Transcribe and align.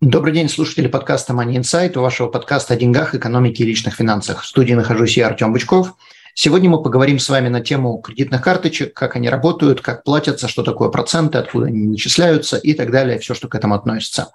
Добрый 0.00 0.32
день, 0.32 0.48
слушатели 0.48 0.86
подкаста 0.86 1.32
Money 1.32 1.56
Insight, 1.56 1.98
у 1.98 2.02
вашего 2.02 2.28
подкаста 2.28 2.74
о 2.74 2.76
деньгах, 2.76 3.16
экономике 3.16 3.64
и 3.64 3.66
личных 3.66 3.96
финансах. 3.96 4.42
В 4.42 4.46
студии 4.46 4.74
нахожусь 4.74 5.16
я, 5.16 5.26
Артем 5.26 5.52
Бычков. 5.52 5.94
Сегодня 6.34 6.70
мы 6.70 6.80
поговорим 6.80 7.18
с 7.18 7.28
вами 7.28 7.48
на 7.48 7.60
тему 7.60 7.98
кредитных 7.98 8.40
карточек, 8.40 8.94
как 8.94 9.16
они 9.16 9.28
работают, 9.28 9.80
как 9.80 10.04
платятся, 10.04 10.46
что 10.46 10.62
такое 10.62 10.90
проценты, 10.90 11.38
откуда 11.38 11.66
они 11.66 11.88
начисляются 11.88 12.56
и 12.58 12.74
так 12.74 12.92
далее, 12.92 13.18
все, 13.18 13.34
что 13.34 13.48
к 13.48 13.56
этому 13.56 13.74
относится. 13.74 14.28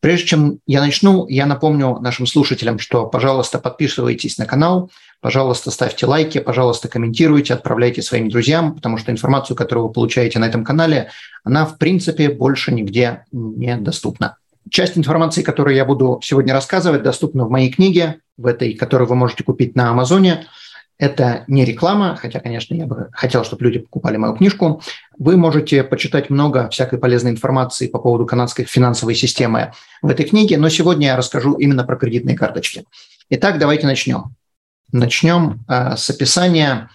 Прежде 0.00 0.26
чем 0.26 0.58
я 0.66 0.82
начну, 0.82 1.26
я 1.26 1.46
напомню 1.46 1.98
нашим 2.00 2.26
слушателям, 2.26 2.78
что, 2.78 3.06
пожалуйста, 3.06 3.58
подписывайтесь 3.58 4.36
на 4.36 4.44
канал, 4.44 4.90
пожалуйста, 5.22 5.70
ставьте 5.70 6.04
лайки, 6.04 6.38
пожалуйста, 6.38 6.88
комментируйте, 6.88 7.54
отправляйте 7.54 8.02
своим 8.02 8.28
друзьям, 8.28 8.74
потому 8.74 8.98
что 8.98 9.10
информацию, 9.10 9.56
которую 9.56 9.86
вы 9.86 9.92
получаете 9.94 10.38
на 10.38 10.44
этом 10.44 10.66
канале, 10.66 11.08
она, 11.44 11.64
в 11.64 11.78
принципе, 11.78 12.28
больше 12.28 12.74
нигде 12.74 13.24
не 13.32 13.74
доступна. 13.78 14.36
Часть 14.70 14.98
информации, 14.98 15.42
которую 15.42 15.76
я 15.76 15.84
буду 15.84 16.20
сегодня 16.22 16.52
рассказывать, 16.52 17.02
доступна 17.02 17.44
в 17.44 17.50
моей 17.50 17.70
книге, 17.70 18.20
в 18.36 18.46
этой, 18.46 18.74
которую 18.74 19.08
вы 19.08 19.14
можете 19.14 19.44
купить 19.44 19.74
на 19.74 19.90
Амазоне. 19.90 20.46
Это 20.98 21.44
не 21.46 21.64
реклама, 21.64 22.16
хотя, 22.16 22.40
конечно, 22.40 22.74
я 22.74 22.86
бы 22.86 23.08
хотел, 23.12 23.44
чтобы 23.44 23.64
люди 23.64 23.78
покупали 23.78 24.16
мою 24.16 24.34
книжку. 24.34 24.82
Вы 25.16 25.36
можете 25.36 25.84
почитать 25.84 26.28
много 26.28 26.68
всякой 26.70 26.98
полезной 26.98 27.30
информации 27.30 27.86
по 27.86 27.98
поводу 27.98 28.26
канадской 28.26 28.64
финансовой 28.64 29.14
системы 29.14 29.72
в 30.02 30.08
этой 30.08 30.26
книге, 30.26 30.58
но 30.58 30.68
сегодня 30.68 31.08
я 31.08 31.16
расскажу 31.16 31.54
именно 31.54 31.84
про 31.84 31.96
кредитные 31.96 32.36
карточки. 32.36 32.84
Итак, 33.30 33.58
давайте 33.58 33.86
начнем. 33.86 34.34
Начнем 34.90 35.64
э, 35.68 35.96
с 35.96 36.10
описания 36.10 36.88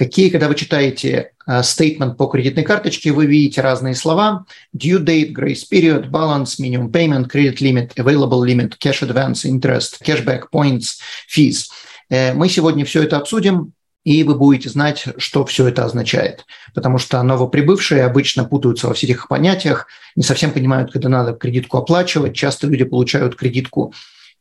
Какие, 0.00 0.30
когда 0.30 0.48
вы 0.48 0.54
читаете 0.54 1.32
стейтмент 1.62 2.16
по 2.16 2.26
кредитной 2.26 2.64
карточке, 2.64 3.12
вы 3.12 3.26
видите 3.26 3.60
разные 3.60 3.94
слова. 3.94 4.44
Due 4.76 4.98
date, 4.98 5.32
grace 5.32 5.64
period, 5.70 6.10
balance, 6.10 6.58
minimum 6.60 6.90
payment, 6.90 7.28
credit 7.30 7.58
limit, 7.60 7.94
available 7.96 8.44
limit, 8.44 8.76
cash 8.78 9.02
advance, 9.02 9.44
interest, 9.44 10.00
cashback, 10.04 10.44
points, 10.52 10.98
fees. 11.28 11.68
Э, 12.08 12.32
мы 12.34 12.48
сегодня 12.48 12.84
все 12.84 13.02
это 13.02 13.16
обсудим, 13.16 13.72
и 14.04 14.24
вы 14.24 14.34
будете 14.34 14.68
знать, 14.68 15.04
что 15.18 15.44
все 15.44 15.68
это 15.68 15.84
означает. 15.84 16.46
Потому 16.74 16.98
что 16.98 17.22
новоприбывшие 17.22 18.04
обычно 18.04 18.44
путаются 18.44 18.88
во 18.88 18.94
всех 18.94 19.10
этих 19.10 19.28
понятиях, 19.28 19.86
не 20.16 20.22
совсем 20.22 20.52
понимают, 20.52 20.92
когда 20.92 21.08
надо 21.08 21.32
кредитку 21.34 21.78
оплачивать. 21.78 22.34
Часто 22.34 22.66
люди 22.66 22.84
получают 22.84 23.36
кредитку, 23.36 23.92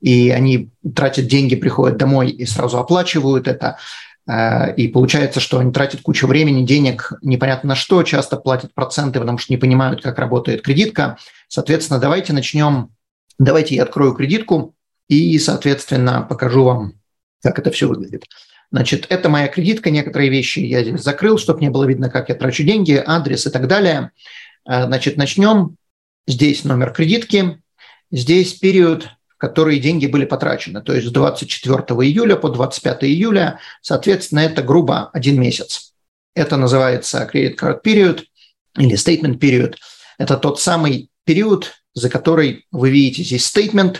и 0.01 0.29
они 0.29 0.69
тратят 0.95 1.27
деньги, 1.27 1.55
приходят 1.55 1.97
домой 1.97 2.29
и 2.29 2.45
сразу 2.45 2.77
оплачивают 2.77 3.47
это. 3.47 3.77
Э, 4.29 4.73
и 4.75 4.87
получается, 4.87 5.39
что 5.39 5.59
они 5.59 5.71
тратят 5.71 6.01
кучу 6.01 6.27
времени, 6.27 6.65
денег, 6.65 7.13
непонятно 7.21 7.69
на 7.69 7.75
что, 7.75 8.03
часто 8.03 8.37
платят 8.37 8.73
проценты, 8.73 9.19
потому 9.19 9.37
что 9.37 9.51
не 9.51 9.57
понимают, 9.57 10.01
как 10.03 10.19
работает 10.19 10.61
кредитка. 10.61 11.17
Соответственно, 11.47 11.99
давайте 11.99 12.33
начнем. 12.33 12.91
Давайте 13.39 13.75
я 13.75 13.83
открою 13.83 14.13
кредитку 14.13 14.75
и, 15.07 15.39
соответственно, 15.39 16.21
покажу 16.21 16.63
вам, 16.63 16.93
как 17.41 17.57
это 17.57 17.71
все 17.71 17.87
выглядит. 17.87 18.25
Значит, 18.71 19.07
это 19.09 19.29
моя 19.29 19.47
кредитка, 19.47 19.89
некоторые 19.89 20.29
вещи 20.29 20.59
я 20.59 20.83
здесь 20.83 21.01
закрыл, 21.01 21.39
чтобы 21.39 21.61
не 21.61 21.69
было 21.69 21.85
видно, 21.85 22.09
как 22.09 22.29
я 22.29 22.35
трачу 22.35 22.63
деньги, 22.63 23.01
адрес 23.03 23.47
и 23.47 23.49
так 23.49 23.67
далее. 23.67 24.11
Э, 24.69 24.85
значит, 24.85 25.17
начнем. 25.17 25.75
Здесь 26.27 26.63
номер 26.63 26.91
кредитки, 26.91 27.59
здесь 28.11 28.53
период 28.53 29.09
которые 29.39 29.79
деньги 29.79 30.05
были 30.05 30.25
потрачены. 30.25 30.81
То 30.81 30.93
есть 30.93 31.07
с 31.07 31.11
24 31.11 31.81
июля 32.03 32.35
по 32.35 32.49
25 32.49 33.03
июля, 33.05 33.59
соответственно, 33.81 34.41
это 34.41 34.61
грубо 34.61 35.09
один 35.13 35.39
месяц. 35.39 35.93
Это 36.35 36.57
называется 36.57 37.27
credit 37.33 37.57
card 37.57 37.81
period 37.83 38.23
или 38.77 38.95
statement 38.95 39.39
period. 39.39 39.75
Это 40.17 40.37
тот 40.37 40.59
самый 40.59 41.09
период, 41.23 41.71
за 41.93 42.09
который 42.09 42.65
вы 42.71 42.91
видите 42.91 43.23
здесь 43.23 43.49
statement, 43.49 43.99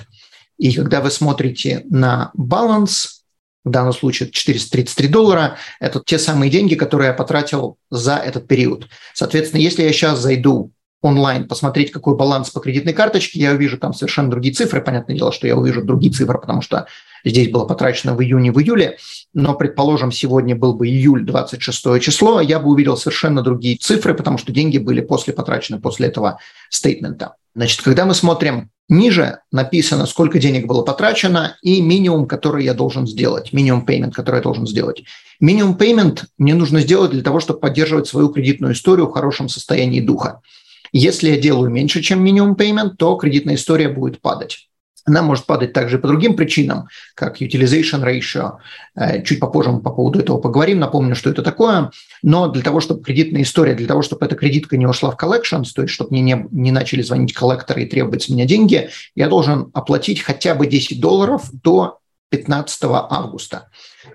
и 0.58 0.74
когда 0.74 1.00
вы 1.00 1.10
смотрите 1.10 1.86
на 1.90 2.32
баланс, 2.34 3.24
в 3.64 3.70
данном 3.72 3.94
случае 3.94 4.32
433 4.32 5.08
доллара, 5.08 5.58
это 5.80 6.02
те 6.06 6.20
самые 6.20 6.50
деньги, 6.50 6.76
которые 6.76 7.08
я 7.08 7.14
потратил 7.14 7.78
за 7.90 8.18
этот 8.18 8.48
период. 8.48 8.88
Соответственно, 9.14 9.62
если 9.62 9.84
я 9.84 9.94
сейчас 9.94 10.20
зайду 10.20 10.72
онлайн 11.02 11.48
посмотреть, 11.48 11.92
какой 11.92 12.16
баланс 12.16 12.50
по 12.50 12.60
кредитной 12.60 12.94
карточке, 12.94 13.40
я 13.40 13.52
увижу 13.52 13.78
там 13.78 13.94
совершенно 13.94 14.30
другие 14.30 14.54
цифры. 14.54 14.82
Понятное 14.82 15.16
дело, 15.16 15.32
что 15.32 15.48
я 15.48 15.56
увижу 15.56 15.84
другие 15.84 16.12
цифры, 16.12 16.40
потому 16.40 16.62
что 16.62 16.88
здесь 17.24 17.50
было 17.50 17.66
потрачено 17.66 18.16
в 18.16 18.22
июне, 18.22 18.52
в 18.52 18.60
июле. 18.60 18.98
Но, 19.34 19.54
предположим, 19.56 20.12
сегодня 20.12 20.56
был 20.56 20.74
бы 20.74 20.88
июль, 20.88 21.26
26 21.26 22.02
число, 22.02 22.42
я 22.42 22.60
бы 22.60 22.70
увидел 22.70 22.98
совершенно 22.98 23.42
другие 23.42 23.78
цифры, 23.78 24.14
потому 24.14 24.38
что 24.38 24.52
деньги 24.52 24.78
были 24.78 25.02
после 25.02 25.34
потрачены, 25.34 25.80
после 25.80 26.08
этого 26.08 26.40
стейтмента. 26.70 27.36
Значит, 27.56 27.82
когда 27.82 28.06
мы 28.06 28.14
смотрим 28.14 28.70
ниже, 28.90 29.40
написано, 29.52 30.06
сколько 30.06 30.40
денег 30.40 30.66
было 30.66 30.82
потрачено 30.82 31.58
и 31.62 31.82
минимум, 31.82 32.28
который 32.28 32.66
я 32.66 32.74
должен 32.74 33.08
сделать, 33.08 33.54
минимум 33.54 33.86
payment, 33.88 34.12
который 34.12 34.38
я 34.38 34.44
должен 34.44 34.68
сделать. 34.68 35.04
Минимум 35.40 35.78
payment 35.78 36.24
мне 36.38 36.54
нужно 36.54 36.82
сделать 36.82 37.12
для 37.12 37.22
того, 37.22 37.40
чтобы 37.40 37.60
поддерживать 37.60 38.08
свою 38.08 38.30
кредитную 38.30 38.74
историю 38.74 39.08
в 39.08 39.14
хорошем 39.14 39.48
состоянии 39.48 40.02
духа. 40.02 40.42
Если 40.92 41.30
я 41.30 41.38
делаю 41.38 41.70
меньше, 41.70 42.02
чем 42.02 42.24
минимум 42.24 42.56
payment, 42.56 42.96
то 42.98 43.16
кредитная 43.16 43.56
история 43.56 43.90
будет 43.90 44.22
падать. 44.22 44.70
Она 45.06 45.24
может 45.24 45.46
падать 45.46 45.74
также 45.74 45.98
по 45.98 46.08
другим 46.08 46.36
причинам, 46.36 46.88
как 47.16 47.42
utilization 47.42 48.04
ratio. 48.04 48.58
Э, 48.96 49.24
чуть 49.24 49.40
попозже 49.40 49.72
мы 49.72 49.82
по 49.82 49.92
поводу 49.92 50.20
этого 50.20 50.38
поговорим, 50.38 50.80
напомню, 50.80 51.16
что 51.16 51.30
это 51.30 51.42
такое. 51.42 51.92
Но 52.22 52.48
для 52.48 52.62
того, 52.62 52.80
чтобы 52.80 53.04
кредитная 53.04 53.42
история, 53.42 53.74
для 53.74 53.88
того, 53.88 54.02
чтобы 54.02 54.26
эта 54.26 54.36
кредитка 54.36 54.78
не 54.78 54.86
ушла 54.86 55.12
в 55.12 55.18
collections, 55.18 55.68
то 55.74 55.82
есть 55.82 55.94
чтобы 55.94 56.12
мне 56.12 56.22
не, 56.22 56.48
не 56.52 56.72
начали 56.72 57.02
звонить 57.02 57.34
коллекторы 57.34 57.84
и 57.84 57.86
требовать 57.88 58.24
с 58.24 58.30
меня 58.30 58.46
деньги, 58.46 58.90
я 59.16 59.28
должен 59.28 59.72
оплатить 59.74 60.22
хотя 60.22 60.54
бы 60.54 60.68
10 60.68 61.00
долларов 61.00 61.50
до 61.64 62.00
15 62.30 62.80
августа. 62.84 63.70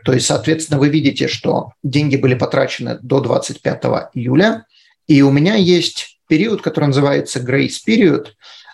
То 0.04 0.12
есть, 0.12 0.26
соответственно, 0.26 0.78
вы 0.78 0.88
видите, 0.88 1.26
что 1.26 1.72
деньги 1.82 2.16
были 2.16 2.34
потрачены 2.34 2.98
до 3.02 3.20
25 3.20 3.82
июля, 4.14 4.66
и 5.06 5.22
у 5.22 5.30
меня 5.30 5.56
есть 5.56 6.13
период, 6.28 6.62
который 6.62 6.86
называется 6.86 7.40
grace 7.40 7.76
period. 7.86 8.28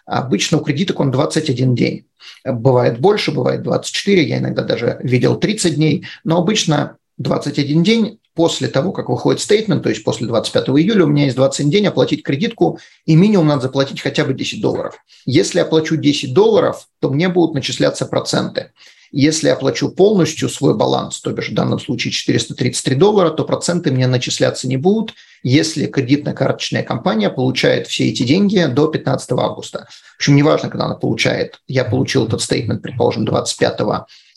Обычно 0.07 0.59
у 0.59 0.63
кредиток 0.63 1.01
он 1.01 1.11
21 1.11 1.75
день. 1.75 2.07
Бывает 2.45 3.01
больше, 3.01 3.33
бывает 3.33 3.63
24, 3.63 4.23
я 4.23 4.39
иногда 4.39 4.63
даже 4.63 4.99
видел 5.03 5.37
30 5.37 5.75
дней, 5.75 6.07
но 6.25 6.39
обычно 6.39 6.97
21 7.19 7.83
день 7.83 8.19
после 8.35 8.69
того, 8.69 8.93
как 8.93 9.09
выходит 9.09 9.41
стейтмент, 9.41 9.83
то 9.83 9.91
есть 9.91 10.05
после 10.05 10.27
25 10.27 10.69
июля, 10.71 11.05
у 11.05 11.09
меня 11.09 11.25
есть 11.25 11.37
21 11.37 11.71
день 11.71 11.87
оплатить 11.87 12.23
кредитку, 12.23 12.79
и 13.05 13.15
минимум 13.15 13.49
надо 13.49 13.63
заплатить 13.63 14.01
хотя 14.01 14.25
бы 14.25 14.35
10 14.35 14.61
долларов. 14.63 14.95
Если 15.27 15.59
я 15.59 15.65
плачу 15.65 15.97
10 15.97 16.33
долларов, 16.33 16.87
то 17.01 17.11
мне 17.11 17.29
будут 17.29 17.55
начисляться 17.55 18.07
проценты. 18.07 18.73
Если 19.13 19.49
я 19.49 19.57
плачу 19.57 19.91
полностью 19.91 20.49
свой 20.49 20.77
баланс, 20.77 21.21
то 21.21 21.33
бишь 21.33 21.51
в 21.51 21.55
данном 21.55 21.81
случае 21.81 22.13
433 22.13 22.95
доллара, 22.95 23.31
то 23.31 23.45
проценты 23.45 23.91
мне 23.91 24.07
начисляться 24.07 24.69
не 24.69 24.77
будут, 24.77 25.15
если 25.43 25.87
кредитно-карточная 25.87 26.83
компания 26.83 27.31
получает 27.31 27.89
все 27.89 28.09
эти 28.09 28.23
деньги 28.23 28.65
до 28.67 28.87
15 28.87 29.33
августа. 29.33 29.89
В 29.91 30.17
общем, 30.17 30.37
неважно, 30.37 30.69
когда 30.69 30.87
она 30.87 30.95
получает. 30.95 31.61
Я 31.67 31.85
получил 31.85 32.27
этот 32.27 32.41
стейтмент, 32.43 32.83
предположим, 32.83 33.25
25 33.25 33.81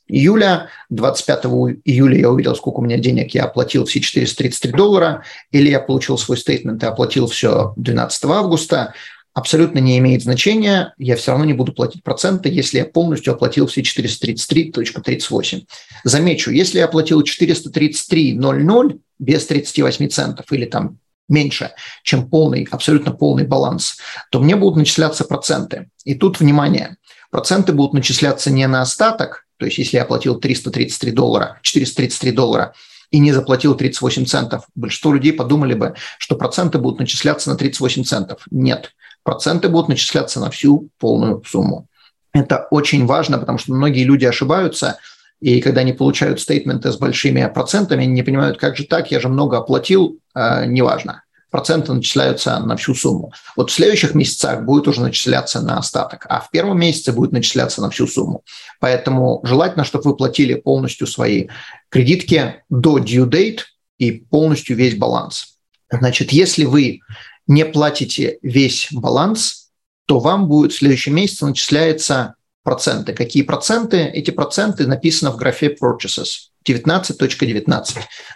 июля. 0.07 0.69
25 0.89 1.45
июля 1.85 2.17
я 2.17 2.29
увидел, 2.29 2.55
сколько 2.55 2.79
у 2.79 2.83
меня 2.83 2.97
денег, 2.97 3.33
я 3.33 3.45
оплатил 3.45 3.85
все 3.85 3.99
433 3.99 4.71
доллара, 4.71 5.23
или 5.51 5.69
я 5.69 5.79
получил 5.79 6.17
свой 6.17 6.37
стейтмент 6.37 6.83
и 6.83 6.85
оплатил 6.85 7.27
все 7.27 7.73
12 7.77 8.25
августа 8.25 8.93
абсолютно 9.33 9.79
не 9.79 9.97
имеет 9.97 10.23
значения, 10.23 10.93
я 10.97 11.15
все 11.15 11.31
равно 11.31 11.45
не 11.45 11.53
буду 11.53 11.73
платить 11.73 12.03
проценты, 12.03 12.49
если 12.49 12.77
я 12.77 12.85
полностью 12.85 13.33
оплатил 13.33 13.67
все 13.67 13.81
433.38. 13.81 15.65
Замечу, 16.03 16.51
если 16.51 16.79
я 16.79 16.85
оплатил 16.85 17.21
433.00 17.21 18.99
без 19.19 19.45
38 19.45 20.09
центов 20.09 20.51
или 20.51 20.65
там 20.65 20.99
меньше, 21.29 21.71
чем 22.03 22.29
полный, 22.29 22.67
абсолютно 22.69 23.11
полный 23.11 23.45
баланс, 23.45 23.97
то 24.29 24.39
мне 24.39 24.55
будут 24.55 24.77
начисляться 24.77 25.23
проценты. 25.23 25.89
И 26.03 26.15
тут, 26.15 26.39
внимание, 26.39 26.97
проценты 27.31 27.73
будут 27.73 27.93
начисляться 27.93 28.51
не 28.51 28.67
на 28.67 28.81
остаток, 28.81 29.45
то 29.57 29.65
есть 29.65 29.77
если 29.77 29.97
я 29.97 30.03
оплатил 30.03 30.35
333 30.35 31.11
доллара, 31.11 31.59
433 31.63 32.31
доллара, 32.31 32.73
и 33.09 33.19
не 33.19 33.31
заплатил 33.31 33.75
38 33.75 34.25
центов. 34.25 34.65
Большинство 34.73 35.13
людей 35.13 35.33
подумали 35.33 35.75
бы, 35.75 35.93
что 36.17 36.35
проценты 36.35 36.79
будут 36.79 36.99
начисляться 36.99 37.51
на 37.51 37.55
38 37.55 38.03
центов. 38.03 38.41
Нет 38.49 38.91
проценты 39.23 39.69
будут 39.69 39.89
начисляться 39.89 40.39
на 40.39 40.49
всю 40.49 40.89
полную 40.99 41.43
сумму. 41.45 41.87
Это 42.33 42.67
очень 42.71 43.05
важно, 43.05 43.37
потому 43.37 43.57
что 43.57 43.73
многие 43.73 44.03
люди 44.03 44.25
ошибаются, 44.25 44.97
и 45.39 45.61
когда 45.61 45.81
они 45.81 45.93
получают 45.93 46.39
стейтменты 46.39 46.91
с 46.91 46.97
большими 46.97 47.49
процентами, 47.53 48.03
они 48.03 48.13
не 48.13 48.23
понимают, 48.23 48.57
как 48.57 48.77
же 48.77 48.85
так, 48.85 49.11
я 49.11 49.19
же 49.19 49.29
много 49.29 49.57
оплатил, 49.57 50.17
э, 50.35 50.65
неважно 50.65 51.23
проценты 51.53 51.93
начисляются 51.93 52.57
на 52.57 52.75
всю 52.75 52.95
сумму. 52.95 53.31
Вот 53.55 53.69
в 53.69 53.73
следующих 53.73 54.15
месяцах 54.15 54.63
будет 54.63 54.87
уже 54.87 55.01
начисляться 55.01 55.61
на 55.61 55.77
остаток, 55.77 56.25
а 56.27 56.39
в 56.39 56.49
первом 56.49 56.79
месяце 56.79 57.11
будет 57.11 57.31
начисляться 57.31 57.79
на 57.79 57.91
всю 57.91 58.07
сумму. 58.07 58.43
Поэтому 58.79 59.39
желательно, 59.43 59.83
чтобы 59.83 60.09
вы 60.09 60.15
платили 60.15 60.55
полностью 60.55 61.05
свои 61.05 61.49
кредитки 61.89 62.63
до 62.71 62.97
due 62.97 63.29
date 63.29 63.59
и 63.99 64.13
полностью 64.13 64.75
весь 64.75 64.97
баланс. 64.97 65.59
Значит, 65.91 66.31
если 66.31 66.65
вы 66.65 67.01
не 67.47 67.65
платите 67.65 68.39
весь 68.41 68.87
баланс, 68.91 69.71
то 70.05 70.19
вам 70.19 70.47
будет 70.47 70.73
в 70.73 70.77
следующем 70.77 71.15
месяце 71.15 71.45
начисляется 71.45 72.35
проценты. 72.63 73.13
Какие 73.13 73.43
проценты? 73.43 73.97
Эти 73.97 74.31
проценты 74.31 74.87
написаны 74.87 75.31
в 75.31 75.37
графе 75.37 75.75
purchases. 75.81 76.52
19.19. 76.67 77.63
.19. 77.63 77.85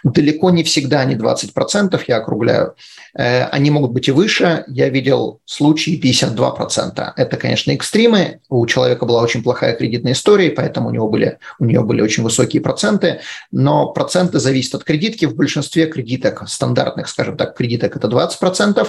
Далеко 0.04 0.50
не 0.50 0.62
всегда 0.62 1.00
они 1.00 1.14
20%, 1.14 2.00
я 2.06 2.16
округляю. 2.18 2.74
Э, 3.16 3.44
они 3.44 3.70
могут 3.70 3.92
быть 3.92 4.08
и 4.08 4.12
выше. 4.12 4.64
Я 4.68 4.88
видел 4.88 5.40
случаи 5.44 6.00
52%. 6.00 7.12
Это, 7.16 7.36
конечно, 7.36 7.70
экстримы. 7.72 8.40
У 8.48 8.66
человека 8.66 9.06
была 9.06 9.22
очень 9.22 9.42
плохая 9.42 9.74
кредитная 9.74 10.12
история, 10.12 10.50
поэтому 10.50 10.88
у 10.88 10.92
него 10.92 11.08
были, 11.08 11.38
у 11.58 11.64
нее 11.64 11.82
были 11.82 12.00
очень 12.00 12.22
высокие 12.22 12.62
проценты. 12.62 13.20
Но 13.50 13.92
проценты 13.92 14.38
зависят 14.38 14.76
от 14.76 14.84
кредитки. 14.84 15.24
В 15.26 15.34
большинстве 15.34 15.86
кредиток, 15.86 16.48
стандартных, 16.48 17.08
скажем 17.08 17.36
так, 17.36 17.56
кредиток 17.56 17.96
это 17.96 18.08
20%, 18.08 18.86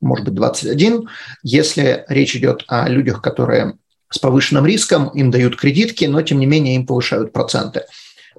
может 0.00 0.28
быть 0.28 0.34
21%. 0.34 1.06
Если 1.42 2.04
речь 2.08 2.36
идет 2.36 2.64
о 2.68 2.88
людях, 2.88 3.22
которые 3.22 3.74
с 4.10 4.18
повышенным 4.18 4.66
риском, 4.66 5.08
им 5.10 5.30
дают 5.30 5.56
кредитки, 5.56 6.04
но 6.04 6.20
тем 6.22 6.40
не 6.40 6.46
менее 6.46 6.74
им 6.74 6.86
повышают 6.86 7.32
проценты. 7.32 7.84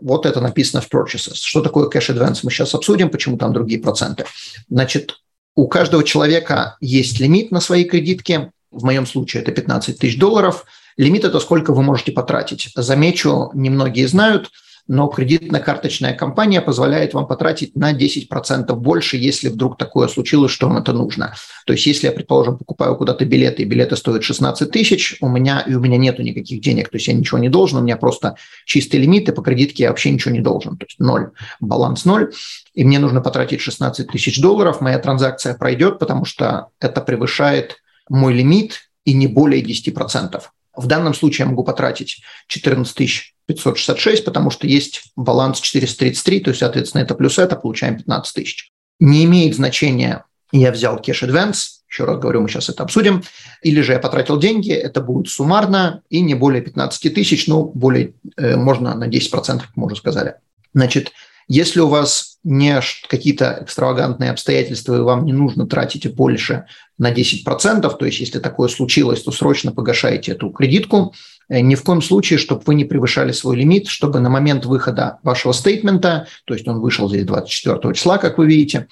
Вот 0.02 0.26
это 0.26 0.42
написано 0.42 0.82
в 0.82 0.90
purchases. 0.92 1.36
Что 1.36 1.62
такое 1.62 1.90
cash 1.90 2.14
advance, 2.14 2.40
мы 2.44 2.52
сейчас 2.52 2.74
обсудим, 2.76 3.10
почему 3.10 3.38
там 3.38 3.54
другие 3.54 3.82
проценты. 3.82 4.26
Значит, 4.70 5.22
у 5.56 5.68
каждого 5.68 6.04
человека 6.04 6.78
есть 6.82 7.20
лимит 7.20 7.52
на 7.52 7.60
свои 7.60 7.84
кредитки. 7.84 8.52
В 8.72 8.84
моем 8.84 9.06
случае 9.06 9.44
это 9.44 9.52
15 9.52 10.00
тысяч 10.00 10.18
долларов. 10.18 10.66
Лимит– 10.98 11.24
это 11.26 11.40
сколько 11.40 11.74
вы 11.74 11.84
можете 11.84 12.12
потратить. 12.12 12.70
Замечу, 12.76 13.52
немногие 13.54 14.08
знают– 14.08 14.50
но 14.92 15.08
кредитно-карточная 15.08 16.14
компания 16.14 16.60
позволяет 16.60 17.14
вам 17.14 17.26
потратить 17.26 17.78
на 17.78 17.94
10% 17.94 18.76
больше, 18.76 19.16
если 19.16 19.48
вдруг 19.48 19.78
такое 19.78 20.10
случилось, 20.10 20.52
что 20.52 20.68
вам 20.68 20.80
это 20.80 20.92
нужно. 20.92 21.34
То 21.66 21.72
есть 21.72 21.86
если 21.86 22.08
я, 22.08 22.12
предположим, 22.12 22.58
покупаю 22.58 22.98
куда-то 22.98 23.24
билеты, 23.24 23.62
и 23.62 23.66
билеты 23.66 23.96
стоят 23.96 24.22
16 24.22 24.70
тысяч, 24.70 25.16
у 25.22 25.30
меня, 25.30 25.62
и 25.62 25.76
у 25.76 25.80
меня 25.80 25.96
нету 25.96 26.24
никаких 26.24 26.60
денег, 26.60 26.90
то 26.90 26.98
есть 26.98 27.08
я 27.08 27.14
ничего 27.14 27.38
не 27.38 27.48
должен, 27.48 27.78
у 27.78 27.82
меня 27.82 27.96
просто 27.96 28.36
чистый 28.66 28.98
лимит, 28.98 29.30
и 29.30 29.32
по 29.32 29.42
кредитке 29.42 29.84
я 29.84 29.90
вообще 29.92 30.12
ничего 30.12 30.34
не 30.34 30.42
должен, 30.42 30.76
то 30.76 30.86
есть 30.86 31.00
ноль, 31.00 31.32
баланс 31.62 32.04
ноль, 32.04 32.34
и 32.74 32.84
мне 32.84 33.00
нужно 33.00 33.22
потратить 33.22 33.62
16 33.62 34.12
тысяч 34.12 34.42
долларов, 34.42 34.82
моя 34.82 35.00
транзакция 35.00 35.56
пройдет, 35.56 36.00
потому 36.00 36.26
что 36.26 36.68
это 36.82 37.00
превышает 37.00 37.78
мой 38.10 38.34
лимит 38.34 38.90
и 39.06 39.14
не 39.14 39.28
более 39.28 39.64
10%. 39.64 40.42
В 40.76 40.88
данном 40.88 41.14
случае 41.14 41.46
я 41.46 41.50
могу 41.50 41.64
потратить 41.64 42.22
14 42.48 43.34
566, 43.54 44.26
потому 44.26 44.50
что 44.50 44.68
есть 44.68 45.04
баланс 45.16 45.60
433, 45.60 46.40
то 46.40 46.50
есть, 46.50 46.60
соответственно, 46.60 47.02
это 47.02 47.16
плюс 47.16 47.38
это, 47.40 47.56
получаем 47.56 47.98
15 47.98 48.34
тысяч. 48.34 48.72
Не 49.00 49.26
имеет 49.26 49.56
значения, 49.56 50.26
я 50.52 50.72
взял 50.72 51.02
кэш 51.02 51.24
advance, 51.24 51.82
еще 51.90 52.06
раз 52.06 52.20
говорю, 52.20 52.42
мы 52.42 52.50
сейчас 52.50 52.70
это 52.70 52.84
обсудим, 52.84 53.24
или 53.62 53.82
же 53.82 53.94
я 53.94 54.00
потратил 54.00 54.40
деньги, 54.40 54.72
это 54.72 55.02
будет 55.02 55.28
суммарно 55.28 56.04
и 56.10 56.22
не 56.22 56.36
более 56.36 56.62
15 56.62 57.14
тысяч, 57.14 57.48
ну, 57.48 57.66
более, 57.66 58.14
э, 58.38 58.56
можно 58.56 58.96
на 58.96 59.08
10%, 59.08 59.60
как 59.60 59.76
мы 59.76 59.88
уже 59.88 59.98
сказали. 59.98 60.36
Значит, 60.74 61.12
если 61.48 61.82
у 61.82 61.88
вас 61.88 62.38
не 62.44 62.80
какие-то 63.10 63.60
экстравагантные 63.62 64.32
обстоятельства, 64.32 64.96
и 64.96 65.02
вам 65.02 65.26
не 65.26 65.34
нужно 65.34 65.68
тратить 65.68 66.16
больше 66.16 66.66
на 66.98 67.12
10%, 67.12 67.98
то 67.98 68.06
есть 68.06 68.20
если 68.20 68.40
такое 68.40 68.70
случилось, 68.70 69.22
то 69.22 69.32
срочно 69.32 69.74
погашайте 69.74 70.32
эту 70.32 70.50
кредитку. 70.50 71.14
Э, 71.52 71.60
ни 71.60 71.76
в 71.76 71.84
коем 71.84 72.02
случае, 72.02 72.40
чтобы 72.40 72.62
вы 72.66 72.76
не 72.76 72.86
превышали 72.86 73.34
свой 73.34 73.58
лимит, 73.58 73.88
чтобы 73.88 74.22
на 74.22 74.30
момент 74.30 74.66
выхода 74.66 75.20
вашего 75.22 75.52
стейтмента, 75.52 76.28
то 76.46 76.54
есть 76.54 76.66
он 76.66 76.80
вышел 76.80 77.10
здесь 77.10 77.26
24 77.26 77.94
числа, 77.94 78.18
как 78.18 78.38
вы 78.38 78.48
видите, 78.48 78.88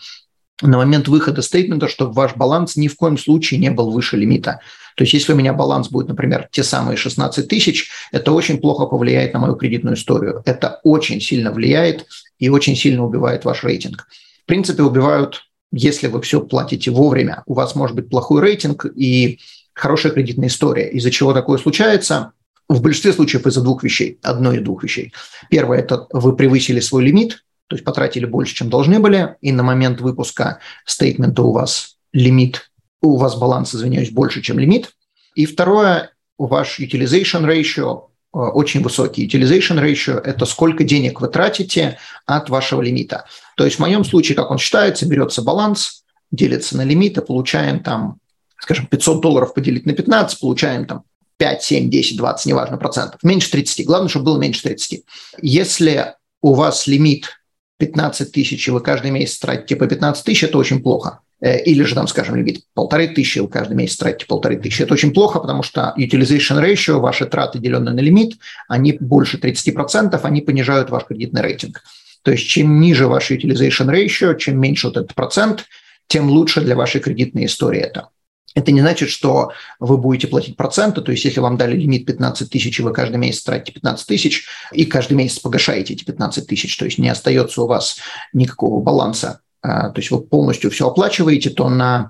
на 0.61 0.77
момент 0.77 1.07
выхода 1.07 1.41
стейтмента, 1.41 1.87
чтобы 1.87 2.11
ваш 2.11 2.35
баланс 2.35 2.75
ни 2.75 2.89
в 2.89 2.97
коем 2.97 3.17
случае 3.17 3.61
не 3.61 3.71
был 3.71 3.91
выше 3.91 4.17
лимита. 4.17 4.59
То 4.97 5.05
есть 5.05 5.13
если 5.13 5.31
у 5.31 5.37
меня 5.37 5.53
баланс 5.53 5.87
будет, 5.87 6.09
например, 6.09 6.49
те 6.51 6.63
самые 6.63 6.97
16 6.97 7.47
тысяч, 7.47 7.89
это 8.11 8.33
очень 8.33 8.57
плохо 8.57 8.85
повлияет 8.87 9.33
на 9.33 9.39
мою 9.39 9.55
кредитную 9.55 9.95
историю. 9.95 10.41
Это 10.43 10.81
очень 10.83 11.21
сильно 11.21 11.53
влияет 11.53 12.07
и 12.39 12.49
очень 12.49 12.75
сильно 12.75 13.05
убивает 13.05 13.45
ваш 13.45 13.63
рейтинг. 13.63 14.05
В 14.43 14.45
принципе, 14.47 14.83
убивают, 14.83 15.45
если 15.71 16.07
вы 16.07 16.21
все 16.21 16.41
платите 16.41 16.91
вовремя. 16.91 17.43
У 17.45 17.53
вас 17.53 17.73
может 17.75 17.95
быть 17.95 18.09
плохой 18.09 18.41
рейтинг 18.41 18.85
и 18.97 19.39
хорошая 19.73 20.11
кредитная 20.11 20.49
история. 20.49 20.89
Из-за 20.89 21.09
чего 21.09 21.31
такое 21.31 21.57
случается? 21.57 22.33
В 22.69 22.81
большинстве 22.81 23.13
случаев 23.13 23.47
из-за 23.47 23.61
двух 23.61 23.83
вещей, 23.83 24.19
одной 24.21 24.57
и 24.57 24.59
двух 24.59 24.83
вещей. 24.83 25.11
Первое– 25.49 25.79
это 25.79 26.05
вы 26.11 26.35
превысили 26.35 26.79
свой 26.79 27.03
лимит, 27.03 27.43
то 27.67 27.75
есть 27.75 27.83
потратили 27.83 28.25
больше, 28.25 28.53
чем 28.53 28.69
должны 28.69 28.99
были, 28.99 29.35
и 29.41 29.51
на 29.51 29.63
момент 29.63 30.01
выпуска 30.01 30.59
стейтмента 30.85 31.41
у 31.41 31.51
вас 31.51 31.97
лимит, 32.13 32.71
у 33.01 33.17
вас 33.17 33.35
баланс, 33.35 33.73
извиняюсь, 33.73 34.11
больше, 34.11 34.41
чем 34.41 34.59
лимит. 34.59 34.91
И 35.33 35.47
второе, 35.47 36.11
ваш 36.37 36.79
utilization 36.79 37.43
ratio 37.47 38.09
э, 38.33 38.37
очень 38.37 38.83
высокий. 38.83 39.27
Utilization 39.27 39.81
ratio– 39.81 40.19
это 40.23 40.45
сколько 40.45 40.83
денег 40.83 41.21
вы 41.21 41.27
тратите 41.27 41.97
от 42.27 42.49
вашего 42.49 42.81
лимита. 42.81 43.25
То 43.57 43.65
есть 43.65 43.77
в 43.77 43.79
моем 43.79 44.05
случае, 44.05 44.35
как 44.35 44.51
он 44.51 44.59
считается, 44.59 45.07
берется 45.07 45.41
баланс, 45.41 46.03
делится 46.31 46.77
на 46.77 46.83
лимит, 46.83 47.17
и 47.17 47.25
получаем 47.25 47.81
там, 47.81 48.19
скажем, 48.59 48.85
500 48.85 49.21
долларов 49.21 49.55
поделить 49.55 49.87
на 49.87 49.93
15, 49.93 50.39
получаем 50.39 50.85
там 50.85 51.03
5, 51.39 51.63
7, 51.63 51.89
10, 51.89 52.17
20, 52.17 52.45
неважно, 52.47 52.77
процентов. 52.77 53.23
Меньше 53.23 53.49
30. 53.51 53.85
Главное, 53.85 54.09
чтобы 54.09 54.25
было 54.25 54.37
меньше 54.37 54.61
30. 54.63 55.03
Если 55.41 56.13
у 56.41 56.53
вас 56.53 56.85
лимит 56.85 57.39
15 57.77 58.31
тысяч, 58.31 58.67
и 58.67 58.71
вы 58.71 58.81
каждый 58.81 59.11
месяц 59.11 59.39
тратите 59.39 59.77
по 59.77 59.87
15 59.87 60.25
тысяч, 60.25 60.43
это 60.43 60.57
очень 60.57 60.81
плохо. 60.81 61.21
Э, 61.39 61.63
или 61.63 61.83
же 61.83 61.95
там, 61.95 62.07
скажем, 62.07 62.35
лимит 62.35 62.63
полторы 62.73 63.07
тысячи, 63.07 63.39
вы 63.39 63.47
каждый 63.47 63.77
месяц 63.77 63.95
тратите 63.95 64.25
полторы 64.25 64.57
тысячи. 64.57 64.81
Это 64.81 64.93
очень 64.93 65.13
плохо, 65.13 65.39
потому 65.39 65.63
что 65.63 65.93
utilization 65.97 66.61
ratio, 66.61 66.99
ваши 66.99 67.25
траты, 67.25 67.59
деленные 67.59 67.95
на 67.95 68.01
лимит, 68.01 68.37
они 68.67 68.97
больше 68.99 69.37
30%, 69.37 70.19
они 70.21 70.41
понижают 70.41 70.89
ваш 70.89 71.05
кредитный 71.05 71.41
рейтинг. 71.41 71.83
То 72.23 72.31
есть 72.31 72.47
чем 72.47 72.81
ниже 72.81 73.07
ваш 73.07 73.31
utilization 73.31 73.87
ratio, 73.87 74.37
чем 74.37 74.59
меньше 74.59 74.87
вот 74.87 74.97
этот 74.97 75.15
процент, 75.15 75.65
тем 76.07 76.29
лучше 76.29 76.59
для 76.59 76.75
вашей 76.75 76.99
кредитной 76.99 77.45
истории 77.45 77.79
это. 77.79 78.09
Это 78.55 78.71
не 78.71 78.81
значит, 78.81 79.09
что 79.09 79.51
вы 79.79 79.97
будете 79.97 80.27
платить 80.27 80.57
проценты, 80.57 81.01
то 81.01 81.11
есть 81.11 81.23
если 81.23 81.39
вам 81.39 81.57
дали 81.57 81.77
лимит 81.77 82.05
15 82.05 82.49
тысяч, 82.49 82.79
и 82.79 82.83
вы 82.83 82.91
каждый 82.93 83.17
месяц 83.17 83.43
тратите 83.43 83.73
15 83.73 84.07
тысяч, 84.07 84.47
и 84.71 84.85
каждый 84.85 85.13
месяц 85.13 85.39
погашаете 85.39 85.93
эти 85.93 86.03
15 86.03 86.47
тысяч, 86.47 86.75
то 86.77 86.85
есть 86.85 86.97
не 86.97 87.09
остается 87.09 87.61
у 87.61 87.67
вас 87.67 87.97
никакого 88.33 88.81
баланса, 88.81 89.41
а, 89.61 89.89
то 89.89 89.99
есть 89.99 90.11
вы 90.11 90.21
полностью 90.21 90.71
все 90.71 90.87
оплачиваете, 90.87 91.49
то 91.49 91.69
на 91.69 92.09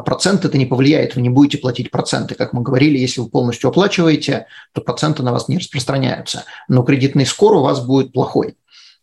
процент 0.00 0.44
это 0.44 0.58
не 0.58 0.66
повлияет, 0.66 1.14
вы 1.14 1.22
не 1.22 1.28
будете 1.28 1.58
платить 1.58 1.90
проценты. 1.90 2.34
Как 2.34 2.52
мы 2.52 2.62
говорили, 2.62 2.98
если 2.98 3.20
вы 3.20 3.28
полностью 3.28 3.70
оплачиваете, 3.70 4.46
то 4.72 4.80
проценты 4.80 5.22
на 5.22 5.32
вас 5.32 5.48
не 5.48 5.58
распространяются. 5.58 6.44
Но 6.68 6.82
кредитный 6.82 7.26
скор 7.26 7.54
у 7.54 7.62
вас 7.62 7.84
будет 7.84 8.12
плохой. 8.12 8.56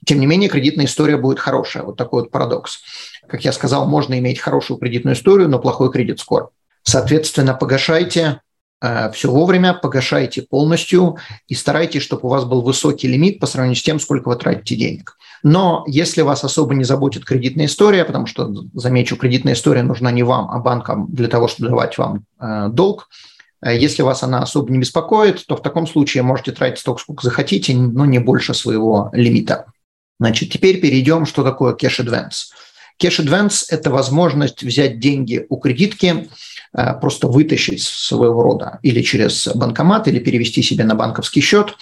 Тем 0.06 0.20
не 0.20 0.26
менее, 0.26 0.50
кредитная 0.50 0.86
история 0.86 1.18
будет 1.18 1.40
хорошая. 1.40 1.84
Вот 1.84 1.96
такой 1.96 2.24
вот 2.24 2.32
парадокс. 2.32 2.80
Как 3.28 3.46
я 3.46 3.52
сказал, 3.52 3.88
можно 3.88 4.18
иметь 4.20 4.40
хорошую 4.40 4.78
кредитную 4.80 5.16
историю, 5.16 5.48
но 5.48 5.60
плохой 5.60 5.92
кредит-скор. 5.92 6.52
Соответственно, 6.84 7.54
погашайте 7.54 8.42
э, 8.82 9.12
все 9.12 9.32
вовремя, 9.32 9.74
погашайте 9.74 10.42
полностью 10.44 11.18
и 11.48 11.54
старайтесь, 11.54 12.02
чтобы 12.02 12.24
у 12.24 12.30
вас 12.30 12.46
был 12.46 12.62
высокий 12.62 13.08
лимит 13.08 13.40
по 13.40 13.48
сравнению 13.48 13.78
с 13.78 13.84
тем, 13.84 14.00
сколько 14.00 14.30
вы 14.30 14.36
тратите 14.36 14.76
денег. 14.76 15.18
Но 15.44 15.84
если 15.88 16.22
вас 16.22 16.44
особо 16.44 16.74
не 16.76 16.84
заботит 16.84 17.26
кредитная 17.26 17.66
история, 17.66 18.06
потому 18.06 18.26
что, 18.26 18.52
замечу, 18.74 19.16
кредитная 19.16 19.54
история 19.54 19.84
нужна 19.84 20.12
не 20.12 20.24
вам, 20.24 20.50
а 20.52 20.60
банкам 20.60 21.08
для 21.12 21.28
того, 21.28 21.48
чтобы 21.48 21.70
давать 21.70 21.98
вам 21.98 22.26
э, 22.40 22.70
долг, 22.70 23.10
э, 23.64 23.78
если 23.78 24.02
вас 24.02 24.24
она 24.24 24.42
особо 24.42 24.72
не 24.72 24.80
беспокоит, 24.80 25.46
то 25.46 25.56
в 25.56 25.62
таком 25.62 25.88
случае 25.88 26.24
можете 26.24 26.52
тратить 26.52 26.80
столько, 26.80 27.02
сколько 27.02 27.24
захотите, 27.24 27.76
но 27.76 28.06
не 28.06 28.20
больше 28.20 28.54
своего 28.54 29.10
лимита. 29.14 29.66
Значит, 30.20 30.52
теперь 30.52 30.80
перейдем, 30.80 31.26
что 31.26 31.44
такое 31.44 31.74
cash 31.74 32.04
advance. 32.04 32.52
Cash 33.02 33.26
advance– 33.26 33.64
это 33.70 33.90
возможность 33.90 34.64
взять 34.64 35.00
деньги 35.00 35.46
у 35.50 35.58
кредитки– 35.58 36.28
просто 36.74 37.28
вытащить 37.28 37.82
своего 37.82 38.42
рода 38.42 38.80
или 38.82 39.02
через 39.02 39.48
банкомат, 39.56 40.08
или 40.08 40.20
перевести 40.20 40.62
себе 40.62 40.84
на 40.84 40.96
банковский 40.96 41.42
счет, 41.42 41.76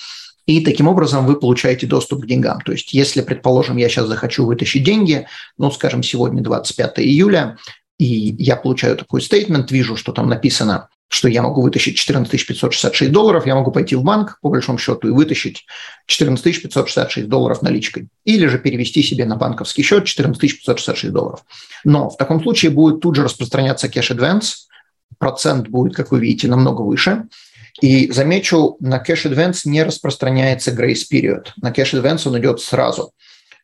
и 0.46 0.62
таким 0.62 0.88
образом 0.88 1.28
вы 1.28 1.40
получаете 1.40 1.86
доступ 1.86 2.24
к 2.24 2.26
деньгам. 2.26 2.60
То 2.62 2.72
есть 2.72 2.92
если, 2.94 3.22
предположим, 3.22 3.78
я 3.78 3.88
сейчас 3.88 4.08
захочу 4.08 4.46
вытащить 4.46 4.84
деньги, 4.84 5.28
ну, 5.58 5.70
скажем, 5.70 6.02
сегодня 6.02 6.42
25 6.42 7.00
июля, 7.00 7.58
и 8.00 8.36
я 8.40 8.56
получаю 8.56 8.98
такой 8.98 9.22
statement, 9.22 9.72
вижу, 9.72 9.96
что 9.96 10.12
там 10.12 10.28
написано, 10.28 10.88
что 11.10 11.28
я 11.28 11.42
могу 11.42 11.62
вытащить 11.62 11.98
14 11.98 12.48
566 12.48 13.12
долларов, 13.12 13.46
я 13.46 13.56
могу 13.56 13.72
пойти 13.72 13.96
в 13.96 14.04
банк, 14.04 14.40
по 14.42 14.50
большому 14.50 14.78
счету, 14.78 15.08
и 15.08 15.12
вытащить 15.12 15.66
14 16.06 16.62
566 16.62 17.28
долларов 17.28 17.62
наличкой. 17.62 18.08
Или 18.26 18.46
же 18.46 18.58
перевести 18.58 19.04
себе 19.04 19.26
на 19.26 19.36
банковский 19.36 19.84
счет 19.84 20.06
14 20.06 20.40
566 20.40 21.12
долларов. 21.12 21.44
Но 21.84 22.10
в 22.10 22.18
таком 22.18 22.42
случае 22.42 22.72
будет 22.72 23.02
тут 23.02 23.16
же 23.16 23.24
распространяться 23.24 23.90
cash 23.90 24.16
advance, 24.16 24.69
процент 25.18 25.68
будет, 25.68 25.96
как 25.96 26.12
вы 26.12 26.20
видите, 26.20 26.48
намного 26.48 26.82
выше. 26.82 27.28
И 27.82 28.12
замечу, 28.12 28.78
на 28.80 29.00
cash 29.00 29.24
advance 29.24 29.66
не 29.66 29.84
распространяется 29.84 30.72
grace 30.72 31.04
period. 31.12 31.48
На 31.62 31.72
cash 31.72 31.92
advance 31.92 32.28
он 32.28 32.40
идет 32.40 32.60
сразу. 32.60 33.14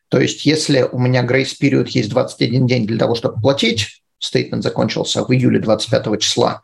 То 0.08 0.20
есть 0.20 0.46
если 0.46 0.82
у 0.90 0.98
меня 0.98 1.24
grace 1.24 1.54
period 1.60 1.88
есть 1.88 2.10
21 2.10 2.66
день 2.66 2.86
для 2.86 2.98
того, 2.98 3.14
чтобы 3.14 3.40
платить, 3.40 4.02
стейтмент 4.18 4.62
закончился 4.62 5.24
в 5.24 5.32
июле 5.32 5.58
25 5.58 6.20
числа, 6.20 6.62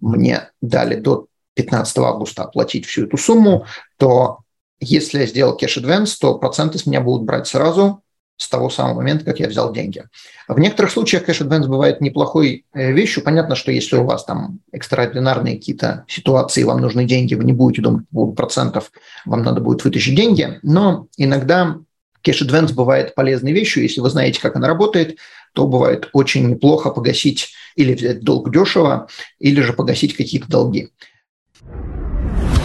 мне 0.00 0.50
дали 0.60 0.96
до 0.96 1.26
15 1.54 1.98
августа 1.98 2.44
оплатить 2.44 2.86
всю 2.86 3.06
эту 3.06 3.16
сумму, 3.16 3.66
то 3.98 4.38
если 4.80 5.20
я 5.20 5.26
сделал 5.26 5.56
кэш-адванс, 5.56 6.18
то 6.18 6.38
проценты 6.38 6.78
с 6.78 6.86
меня 6.86 7.00
будут 7.00 7.26
брать 7.26 7.46
сразу 7.46 8.02
с 8.38 8.48
того 8.48 8.70
самого 8.70 8.94
момента, 8.94 9.24
как 9.24 9.40
я 9.40 9.48
взял 9.48 9.72
деньги. 9.72 10.04
В 10.46 10.58
некоторых 10.58 10.92
случаях 10.92 11.24
кэш-адванс 11.24 11.66
бывает 11.66 12.00
неплохой 12.00 12.64
э, 12.72 12.92
вещью. 12.92 13.22
Понятно, 13.22 13.56
что 13.56 13.72
если 13.72 13.96
у 13.96 14.04
вас 14.04 14.24
там 14.24 14.60
экстраординарные 14.72 15.56
какие-то 15.56 16.04
ситуации, 16.08 16.62
вам 16.62 16.80
нужны 16.80 17.04
деньги, 17.04 17.34
вы 17.34 17.44
не 17.44 17.52
будете 17.52 17.82
думать 17.82 18.04
по 18.10 18.30
процентов, 18.32 18.92
вам 19.26 19.42
надо 19.42 19.60
будет 19.60 19.84
вытащить 19.84 20.14
деньги. 20.14 20.58
Но 20.62 21.08
иногда 21.16 21.76
кэш-адванс 22.22 22.72
бывает 22.72 23.14
полезной 23.14 23.52
вещью, 23.52 23.82
если 23.82 24.00
вы 24.00 24.08
знаете, 24.08 24.40
как 24.40 24.54
она 24.54 24.68
работает, 24.68 25.18
то 25.52 25.66
бывает 25.66 26.08
очень 26.12 26.48
неплохо 26.48 26.90
погасить 26.90 27.48
или 27.74 27.94
взять 27.94 28.20
долг 28.20 28.52
дешево, 28.52 29.08
или 29.40 29.60
же 29.60 29.72
погасить 29.72 30.16
какие-то 30.16 30.48
долги. 30.48 30.90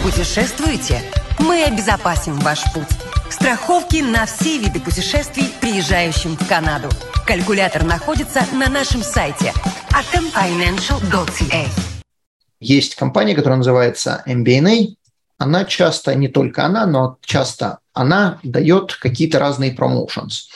Путешествуете? 0.03 1.01
Мы 1.39 1.63
обезопасим 1.63 2.35
ваш 2.39 2.61
путь. 2.73 3.22
Страховки 3.33 3.95
на 4.03 4.27
все 4.27 4.59
виды 4.59 4.79
путешествий, 4.79 5.51
приезжающим 5.59 6.37
в 6.37 6.47
Канаду. 6.47 6.87
Калькулятор 7.25 7.83
находится 7.83 8.45
на 8.53 8.69
нашем 8.69 9.01
сайте 9.01 9.51
atomfinancial.ca. 9.89 11.65
Есть 12.59 12.93
компания, 12.93 13.33
которая 13.33 13.57
называется 13.57 14.21
MBNA. 14.27 14.89
Она 15.39 15.65
часто, 15.65 16.13
не 16.13 16.27
только 16.27 16.63
она, 16.63 16.85
но 16.85 17.17
часто 17.25 17.79
она 17.91 18.39
дает 18.43 18.93
какие-то 18.93 19.39
разные 19.39 19.71
промоушенс. 19.71 20.49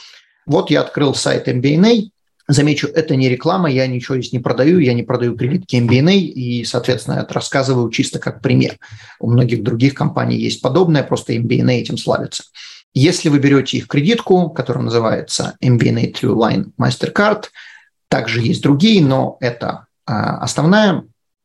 Вот 0.45 0.69
я 0.69 0.81
открыл 0.81 1.15
сайт 1.15 1.47
MBNA, 1.47 2.11
Замечу, 2.47 2.87
это 2.87 3.15
не 3.17 3.27
реклама, 3.27 3.69
я 3.69 3.87
ничего 3.87 4.17
здесь 4.17 4.31
не 4.31 4.39
продаю, 4.39 4.79
я 4.79 4.93
не 4.93 5.03
продаю 5.03 5.35
кредитки 5.35 5.75
MBNA, 5.75 6.17
и, 6.17 6.63
соответственно, 6.63 7.15
это 7.15 7.33
рассказываю 7.33 7.89
чисто 7.89 8.19
как 8.19 8.41
пример. 8.41 8.77
У 9.19 9.29
многих 9.29 9.63
других 9.63 9.93
компаний 9.93 10.37
есть 10.37 10.61
подобное, 10.61 11.03
просто 11.03 11.35
MBNA 11.35 11.73
этим 11.73 11.97
славится. 11.97 12.43
Если 12.93 13.27
вы 13.27 13.39
берете 13.39 13.77
их 13.77 13.87
кредитку, 13.87 14.49
которая 14.49 14.85
называется 14.85 15.55
MBNA 15.61 16.13
True 16.13 16.35
Line 16.35 16.71
MasterCard, 16.79 17.45
также 18.07 18.41
есть 18.41 18.63
другие, 18.63 19.03
но 19.03 19.37
это 19.41 19.87
а, 20.05 20.37
основная, 20.37 21.03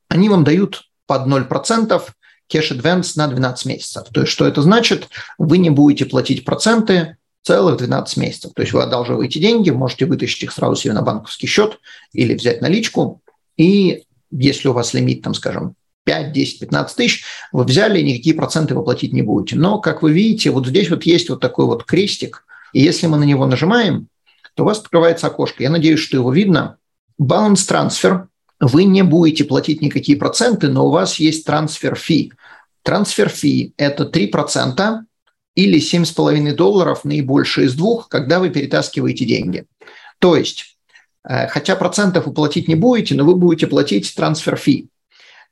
они 0.09 0.29
вам 0.29 0.45
дают 0.45 0.85
под 1.07 1.27
0% 1.27 2.01
кэш 2.49 2.73
advance 2.73 3.13
на 3.17 3.27
12 3.27 3.67
месяцев. 3.67 4.05
То 4.13 4.21
есть 4.21 4.33
что 4.33 4.47
это 4.47 4.63
значит? 4.63 5.09
Вы 5.37 5.59
не 5.59 5.71
будете 5.71 6.05
платить 6.05 6.45
проценты 6.45 7.17
целых 7.43 7.77
12 7.79 8.17
месяцев. 8.17 8.53
То 8.55 8.63
есть 8.63 8.73
вы 8.73 8.83
одалживаете 8.83 9.41
деньги, 9.41 9.71
можете 9.71 10.07
вытащить 10.07 10.45
их 10.45 10.53
сразу 10.53 10.77
себе 10.77 10.95
на 10.95 11.03
банковский 11.03 11.47
счет 11.47 11.79
или 12.13 12.35
взять 12.35 12.61
наличку. 12.61 13.21
И 13.57 14.05
если 14.31 14.69
у 14.69 14.73
вас 14.73 14.95
лимит, 14.95 15.23
там, 15.23 15.35
скажем, 15.35 15.75
5, 16.05 16.33
10, 16.33 16.61
15 16.61 16.97
тысяч, 16.97 17.25
вы 17.53 17.65
взяли, 17.65 18.01
никакие 18.01 18.35
проценты 18.35 18.75
вы 18.75 18.83
платить 18.83 19.13
не 19.13 19.23
будете. 19.23 19.57
Но, 19.57 19.79
как 19.79 20.03
вы 20.03 20.13
видите, 20.13 20.51
вот 20.51 20.67
здесь 20.67 20.91
вот 20.91 21.05
есть 21.05 21.31
вот 21.31 21.41
такой 21.41 21.67
вот 21.67 21.85
крестик, 21.85 22.45
и 22.73 22.81
если 22.81 23.07
мы 23.07 23.19
на 23.19 23.25
него 23.25 23.47
нажимаем, 23.47 24.09
то 24.55 24.65
у 24.65 24.67
вас 24.67 24.81
открывается 24.81 25.27
окошко. 25.27 25.63
Я 25.63 25.71
надеюсь, 25.71 26.01
что 26.01 26.17
его 26.17 26.33
видно. 26.33 26.77
Баланс 27.19 27.65
трансфер. 27.67 28.29
Вы 28.61 28.85
не 28.85 29.03
будете 29.03 29.45
платить 29.45 29.83
никакие 29.83 30.17
проценты, 30.17 30.69
но 30.69 30.87
у 30.87 30.91
вас 30.91 31.17
есть 31.17 31.45
трансфер 31.45 31.97
фи. 31.97 32.33
Трансфер 32.83 33.29
фи– 33.29 33.75
это 33.77 34.05
3%, 34.05 35.01
или 35.55 35.79
7,5 35.79 36.55
долларов 36.55 37.05
наибольшее 37.05 37.67
из 37.67 37.75
двух, 37.75 38.09
когда 38.09 38.41
вы 38.41 38.51
перетаскиваете 38.51 39.25
деньги. 39.25 39.65
То 40.19 40.37
есть, 40.37 40.77
э, 41.29 41.49
хотя 41.49 41.77
процентов 41.77 42.27
вы 42.27 42.33
платить 42.33 42.69
не 42.69 42.75
будете, 42.75 43.15
но 43.15 43.25
вы 43.25 43.35
будете 43.35 43.67
платить 43.67 44.15
трансфер-фи. 44.15 44.89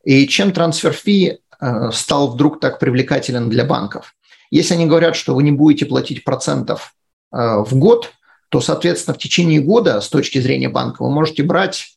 И 0.04 0.26
чем 0.26 0.52
трансфер-фи 0.52 1.38
э, 1.60 1.90
стал 1.92 2.28
вдруг 2.28 2.60
так 2.60 2.78
привлекателен 2.78 3.50
для 3.50 3.64
банков? 3.64 4.14
Если 4.50 4.74
они 4.74 4.86
говорят, 4.86 5.16
что 5.16 5.34
вы 5.34 5.42
не 5.42 5.52
будете 5.52 5.86
платить 5.86 6.24
процентов 6.24 6.94
э, 7.32 7.36
в 7.36 7.76
год, 7.76 8.12
то, 8.48 8.60
соответственно, 8.60 9.14
в 9.14 9.18
течение 9.18 9.60
года 9.60 10.00
с 10.00 10.08
точки 10.08 10.40
зрения 10.40 10.68
банка 10.68 11.02
вы 11.02 11.10
можете 11.10 11.42
брать 11.42 11.96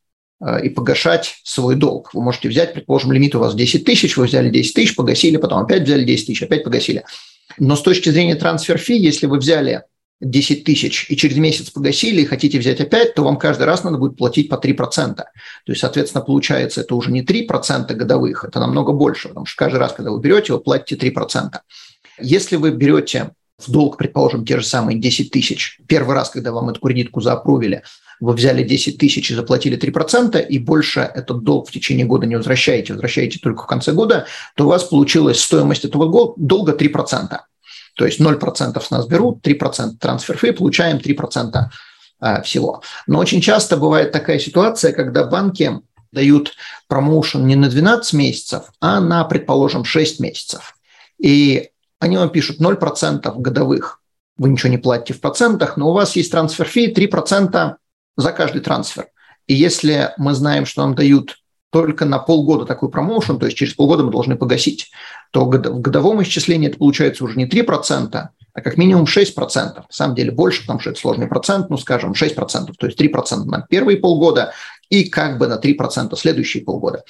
и 0.61 0.67
погашать 0.67 1.39
свой 1.43 1.75
долг. 1.75 2.13
Вы 2.13 2.21
можете 2.21 2.49
взять, 2.49 2.73
предположим, 2.73 3.13
лимит 3.13 3.33
у 3.33 3.39
вас 3.39 3.55
10 3.55 3.85
тысяч, 3.85 4.17
вы 4.17 4.25
взяли 4.25 4.49
10 4.49 4.73
тысяч, 4.73 4.93
погасили, 4.93 5.37
потом 5.37 5.59
опять 5.59 5.83
взяли 5.83 6.03
10 6.03 6.27
тысяч, 6.27 6.43
опять 6.43 6.65
погасили. 6.65 7.05
Но 7.59 7.75
с 7.75 7.81
точки 7.81 8.09
зрения 8.09 8.35
трансфер-фи, 8.35 8.95
если 8.95 9.25
вы 9.25 9.37
взяли 9.37 9.83
10 10.21 10.63
тысяч 10.63 11.09
и 11.09 11.17
через 11.17 11.37
месяц 11.37 11.69
погасили 11.69 12.21
и 12.21 12.25
хотите 12.25 12.59
взять 12.59 12.79
опять, 12.79 13.13
то 13.13 13.23
вам 13.23 13.37
каждый 13.37 13.63
раз 13.63 13.83
надо 13.83 13.97
будет 13.97 14.17
платить 14.17 14.49
по 14.49 14.55
3%. 14.55 15.15
То 15.15 15.25
есть, 15.67 15.81
соответственно, 15.81 16.23
получается, 16.23 16.81
это 16.81 16.95
уже 16.95 17.11
не 17.11 17.23
3% 17.23 17.93
годовых, 17.93 18.45
это 18.45 18.59
намного 18.59 18.93
больше, 18.93 19.29
потому 19.29 19.45
что 19.45 19.57
каждый 19.57 19.77
раз, 19.77 19.93
когда 19.93 20.11
вы 20.11 20.19
берете, 20.19 20.53
вы 20.53 20.59
платите 20.59 20.95
3%. 21.09 21.59
Если 22.19 22.55
вы 22.55 22.71
берете 22.71 23.31
в 23.59 23.71
долг, 23.71 23.97
предположим, 23.97 24.45
те 24.45 24.59
же 24.59 24.65
самые 24.65 24.99
10 24.99 25.31
тысяч, 25.31 25.79
первый 25.87 26.15
раз, 26.15 26.29
когда 26.29 26.51
вам 26.51 26.69
эту 26.69 26.79
кредитку 26.79 27.21
заапрувили, 27.21 27.83
вы 28.19 28.33
взяли 28.33 28.63
10 28.63 28.97
тысяч 28.97 29.31
и 29.31 29.35
заплатили 29.35 29.77
3%, 29.77 30.45
и 30.45 30.59
больше 30.59 31.01
этот 31.01 31.43
долг 31.43 31.67
в 31.67 31.71
течение 31.71 32.05
года 32.05 32.25
не 32.25 32.35
возвращаете, 32.35 32.93
возвращаете 32.93 33.39
только 33.39 33.63
в 33.63 33.67
конце 33.67 33.91
года, 33.91 34.27
то 34.55 34.65
у 34.65 34.69
вас 34.69 34.83
получилась 34.83 35.41
стоимость 35.41 35.85
этого 35.85 36.33
долга 36.37 36.71
3%. 36.73 37.37
То 37.95 38.05
есть 38.05 38.19
0% 38.19 38.81
с 38.81 38.91
нас 38.91 39.07
берут, 39.07 39.45
3% 39.45 39.97
трансфер 39.99 40.37
фи, 40.37 40.51
получаем 40.51 40.97
3% 40.97 41.65
э, 42.21 42.41
всего. 42.43 42.81
Но 43.07 43.19
очень 43.19 43.41
часто 43.41 43.77
бывает 43.77 44.11
такая 44.11 44.39
ситуация, 44.39 44.93
когда 44.93 45.25
банки 45.25 45.79
дают 46.11 46.53
промоушен 46.87 47.45
не 47.45 47.55
на 47.55 47.69
12 47.69 48.13
месяцев, 48.13 48.71
а 48.79 48.99
на, 48.99 49.23
предположим, 49.25 49.83
6 49.83 50.19
месяцев. 50.19 50.75
И 51.19 51.69
они 52.03 52.17
вам 52.17 52.29
пишут 52.29 52.59
0% 52.59 53.33
годовых. 53.37 54.01
Вы 54.37 54.49
ничего 54.49 54.69
не 54.69 54.77
платите 54.77 55.13
в 55.13 55.21
процентах, 55.21 55.77
но 55.77 55.89
у 55.89 55.93
вас 55.93 56.17
есть 56.17 56.31
трансфер 56.31 56.65
фи 56.67 56.91
3% 56.91 57.75
за 58.17 58.31
каждый 58.33 58.61
трансфер. 58.61 59.07
И 59.47 59.53
если 59.53 60.11
мы 60.17 60.33
знаем, 60.33 60.65
что 60.65 60.81
нам 60.81 60.95
дают 60.95 61.37
только 61.69 62.03
на 62.03 62.19
полгода 62.19 62.65
такой 62.65 62.89
промоушен, 62.89 63.39
то 63.39 63.45
есть 63.45 63.57
через 63.57 63.73
полгода 63.73 64.03
мы 64.03 64.11
должны 64.11 64.35
погасить, 64.35 64.91
то 65.31 65.45
в 65.45 65.49
годовом 65.49 66.21
исчислении 66.23 66.67
это 66.67 66.77
получается 66.77 67.23
уже 67.23 67.37
не 67.37 67.47
3%, 67.47 68.27
а 68.53 68.61
как 68.61 68.77
минимум 68.77 69.05
6%. 69.05 69.75
На 69.75 69.85
самом 69.89 70.15
деле 70.15 70.31
больше, 70.31 70.61
потому 70.61 70.81
что 70.81 70.89
это 70.89 70.99
сложный 70.99 71.27
процент, 71.27 71.69
ну, 71.69 71.77
скажем, 71.77 72.11
6%, 72.11 72.73
то 72.77 72.85
есть 72.85 72.99
3% 72.99 73.45
на 73.45 73.61
первые 73.61 73.97
полгода 73.97 74.51
и 74.89 75.05
как 75.05 75.37
бы 75.37 75.47
на 75.47 75.57
3% 75.57 76.13
следующие 76.17 76.63
полгода. 76.63 77.03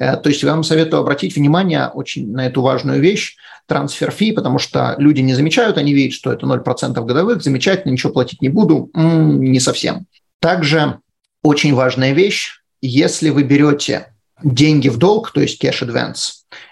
Э, 0.00 0.16
то 0.16 0.30
есть 0.30 0.42
я 0.42 0.50
вам 0.50 0.64
советую 0.64 1.00
обратить 1.00 1.36
внимание 1.36 1.88
очень 1.88 2.32
на 2.32 2.46
эту 2.46 2.62
важную 2.62 3.00
вещь, 3.00 3.36
трансфер 3.66 4.10
фи, 4.10 4.32
потому 4.32 4.58
что 4.58 4.96
люди 4.98 5.20
не 5.20 5.34
замечают, 5.34 5.78
они 5.78 5.92
видят, 5.92 6.14
что 6.14 6.32
это 6.32 6.46
0% 6.46 7.04
годовых, 7.04 7.42
замечательно, 7.42 7.92
ничего 7.92 8.12
платить 8.12 8.42
не 8.42 8.48
буду, 8.48 8.90
м-м, 8.94 9.40
не 9.40 9.60
совсем. 9.60 10.06
Также 10.40 10.98
очень 11.44 11.74
важная 11.74 12.12
вещь, 12.12 12.62
если 12.80 13.28
вы 13.28 13.44
берете 13.44 14.14
деньги 14.42 14.88
в 14.88 14.96
долг, 14.96 15.32
то 15.32 15.40
есть 15.40 15.62
cash 15.62 15.86
advance, 15.86 16.30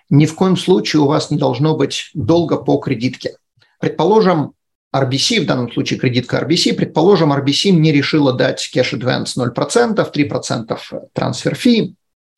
ни 0.08 0.24
в 0.24 0.34
коем 0.34 0.56
случае 0.56 1.02
у 1.02 1.06
вас 1.06 1.30
не 1.30 1.36
должно 1.36 1.76
быть 1.76 2.10
долга 2.14 2.56
по 2.56 2.78
кредитке. 2.78 3.36
Предположим, 3.78 4.52
RBC, 4.96 5.42
в 5.42 5.46
данном 5.46 5.70
случае 5.70 5.98
кредитка 5.98 6.38
RBC, 6.38 6.72
предположим, 6.72 7.30
RBC 7.30 7.72
мне 7.72 7.92
решила 7.92 8.32
дать 8.32 8.70
cash 8.74 8.98
advance 8.98 9.36
0%, 9.36 10.12
3% 10.12 10.78
трансфер 11.12 11.54
фи, 11.54 11.94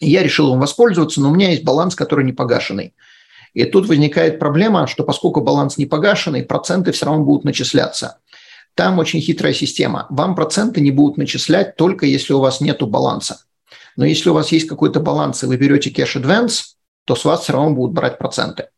я 0.06 0.22
решил 0.22 0.52
им 0.54 0.60
воспользоваться, 0.60 1.20
но 1.20 1.30
у 1.30 1.34
меня 1.34 1.50
есть 1.50 1.64
баланс, 1.64 1.94
который 1.94 2.24
не 2.24 2.32
погашенный. 2.32 2.94
И 3.52 3.64
тут 3.64 3.88
возникает 3.88 4.38
проблема, 4.38 4.86
что 4.86 5.04
поскольку 5.04 5.40
баланс 5.40 5.76
не 5.76 5.86
погашенный, 5.86 6.44
проценты 6.44 6.92
все 6.92 7.06
равно 7.06 7.24
будут 7.24 7.44
начисляться. 7.44 8.18
Там 8.74 8.98
очень 8.98 9.20
хитрая 9.20 9.52
система. 9.52 10.06
Вам 10.10 10.34
проценты 10.34 10.80
не 10.80 10.90
будут 10.90 11.18
начислять 11.18 11.76
только 11.76 12.06
если 12.06 12.32
у 12.32 12.40
вас 12.40 12.60
нет 12.60 12.80
баланса. 12.82 13.40
Но 13.96 14.04
если 14.04 14.30
у 14.30 14.34
вас 14.34 14.52
есть 14.52 14.68
какой-то 14.68 15.00
баланс, 15.00 15.42
и 15.42 15.46
вы 15.46 15.56
берете 15.56 15.90
кэш 15.90 16.16
advance, 16.16 16.62
то 17.04 17.16
с 17.16 17.24
вас 17.24 17.42
все 17.42 17.52
равно 17.52 17.74
будут 17.74 17.92
брать 17.94 18.18
проценты. 18.18 18.68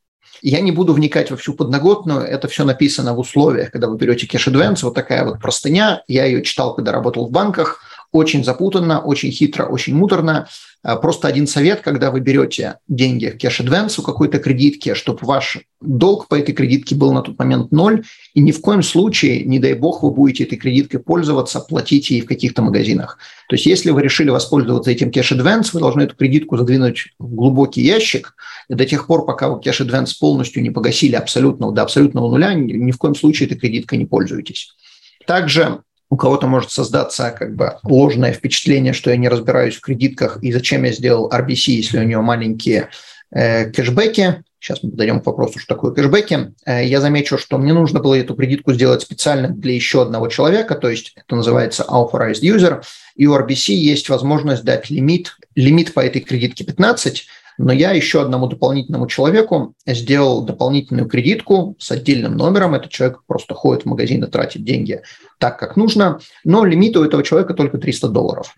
Я 0.41 0.61
не 0.61 0.73
буду 0.73 0.93
вникать 0.93 1.31
во 1.31 1.37
всю 1.37 1.55
подноготную, 1.55 2.23
это 2.23 2.49
все 2.49 2.65
написано 2.65 3.15
в 3.15 3.21
условиях, 3.21 3.71
когда 3.71 3.87
вы 3.87 3.97
берете 3.97 4.27
кэш 4.27 4.49
advance, 4.49 4.81
вот 4.83 4.95
такая 4.95 5.25
вот 5.25 5.39
простыня, 5.41 6.03
я 6.09 6.25
ее 6.25 6.43
читал, 6.43 6.75
когда 6.75 6.91
работал 6.91 7.29
в 7.29 7.31
банках, 7.31 7.81
очень 8.13 8.45
запутанно, 8.45 9.01
очень 9.01 9.31
хитро, 9.31 9.65
очень 9.65 9.95
муторно. 9.97 10.47
А, 10.83 10.97
просто 10.97 11.29
один 11.29 11.47
совет, 11.47 11.81
когда 11.81 12.11
вы 12.11 12.21
берете 12.21 12.77
деньги 12.87 13.27
в 13.27 13.39
cash 13.39 13.61
advance 13.61 13.99
у 13.99 14.03
какой-то 14.03 14.39
кредитки, 14.39 14.93
чтобы 14.95 15.21
ваш 15.23 15.59
долг 15.81 16.29
по 16.29 16.35
этой 16.35 16.53
кредитке 16.53 16.95
был 16.95 17.13
на 17.13 17.23
тот 17.23 17.39
момент 17.39 17.73
ноль, 17.73 18.05
и 18.35 18.41
ни 18.41 18.53
в 18.53 18.61
коем 18.61 18.83
случае, 18.83 19.45
не 19.45 19.59
дай 19.59 19.75
бог, 19.75 20.03
вы 20.03 20.11
будете 20.11 20.45
этой 20.45 20.57
кредиткой 20.57 21.01
пользоваться, 21.01 21.61
платить 21.61 22.11
ей 22.11 22.21
в 22.21 22.27
каких-то 22.27 22.61
магазинах. 22.61 23.19
То 23.49 23.55
есть 23.55 23.65
если 23.65 23.91
вы 23.91 24.03
решили 24.03 24.29
воспользоваться 24.29 24.91
этим 24.91 25.11
cash 25.11 25.32
advance, 25.32 25.73
вы 25.73 25.81
должны 25.81 26.03
эту 26.03 26.15
кредитку 26.15 26.59
задвинуть 26.59 27.15
в 27.19 27.35
глубокий 27.35 27.83
ящик, 27.83 28.35
и 28.69 28.75
до 28.75 28.85
тех 28.85 29.07
пор, 29.07 29.25
пока 29.25 29.49
вы 29.49 29.61
cash 29.61 29.80
advance 29.80 30.15
полностью 30.15 30.63
не 30.63 30.71
погасили 30.71 31.15
абсолютно 31.15 31.73
до 31.73 31.83
абсолютного 31.83 32.31
нуля, 32.31 32.53
ни 32.53 32.91
в 32.91 32.99
коем 32.99 33.15
случае 33.15 33.47
этой 33.47 33.59
кредиткой 33.59 33.99
не 33.99 34.07
пользуйтесь. 34.07 34.75
Также 35.27 35.81
у 36.13 36.17
кого-то 36.17 36.47
может 36.47 36.71
создаться 36.71 37.31
как 37.31 37.57
бы 37.57 37.79
ложное 37.85 38.35
впечатление, 38.35 38.93
что 38.93 39.09
я 39.09 39.17
не 39.17 39.31
разбираюсь 39.31 39.77
в 39.77 39.81
кредитках 39.81 40.37
и 40.43 40.53
зачем 40.53 40.83
я 40.83 40.93
сделал 40.93 41.31
RBC, 41.31 41.71
если 41.73 42.01
у 42.01 42.03
него 42.03 42.21
маленькие 42.21 42.91
э, 43.31 43.71
кэшбэки. 43.71 44.45
Сейчас 44.61 44.83
мы 44.83 44.91
подойдем 44.91 45.23
к 45.23 45.27
вопросу, 45.27 45.59
что 45.59 45.75
такое 45.75 45.93
кэшбэки. 45.93 46.53
Э, 46.67 46.85
я 46.85 47.01
замечу, 47.01 47.39
что 47.39 47.57
мне 47.57 47.73
нужно 47.73 48.01
было 48.01 48.15
эту 48.15 48.35
кредитку 48.35 48.75
сделать 48.75 49.01
специально 49.01 49.49
для 49.49 49.73
еще 49.73 50.03
одного 50.03 50.29
человека, 50.29 50.75
то 50.75 50.91
есть 50.91 51.15
это 51.17 51.35
называется 51.35 51.87
authorized 51.89 52.43
user, 52.43 52.83
и 53.17 53.27
у 53.27 53.35
RBC 53.35 53.73
есть 53.73 54.11
возможность 54.11 54.65
дать 54.65 54.91
лимит, 54.91 55.39
лимит 55.55 55.95
по 55.95 56.01
этой 56.01 56.21
кредитке 56.21 56.65
15, 56.65 57.27
но 57.59 57.73
я 57.73 57.93
еще 57.93 58.23
одному 58.23 58.47
дополнительному 58.47 59.07
человеку 59.07 59.75
сделал 59.87 60.43
дополнительную 60.43 61.09
кредитку 61.09 61.77
с 61.79 61.91
отдельным 61.91 62.37
номером. 62.37 62.75
Этот 62.75 62.91
человек 62.91 63.21
просто 63.27 63.55
ходит 63.55 63.85
в 63.85 63.89
магазин 63.89 64.25
и 64.25 64.31
тратит 64.31 64.65
деньги 64.65 65.03
так, 65.39 65.59
как 65.59 65.77
нужно, 65.77 66.21
но 66.45 66.65
лимит 66.65 66.97
у 66.97 67.05
этого 67.05 67.23
человека 67.23 67.55
только 67.55 67.79
300 67.79 68.09
долларов. 68.09 68.55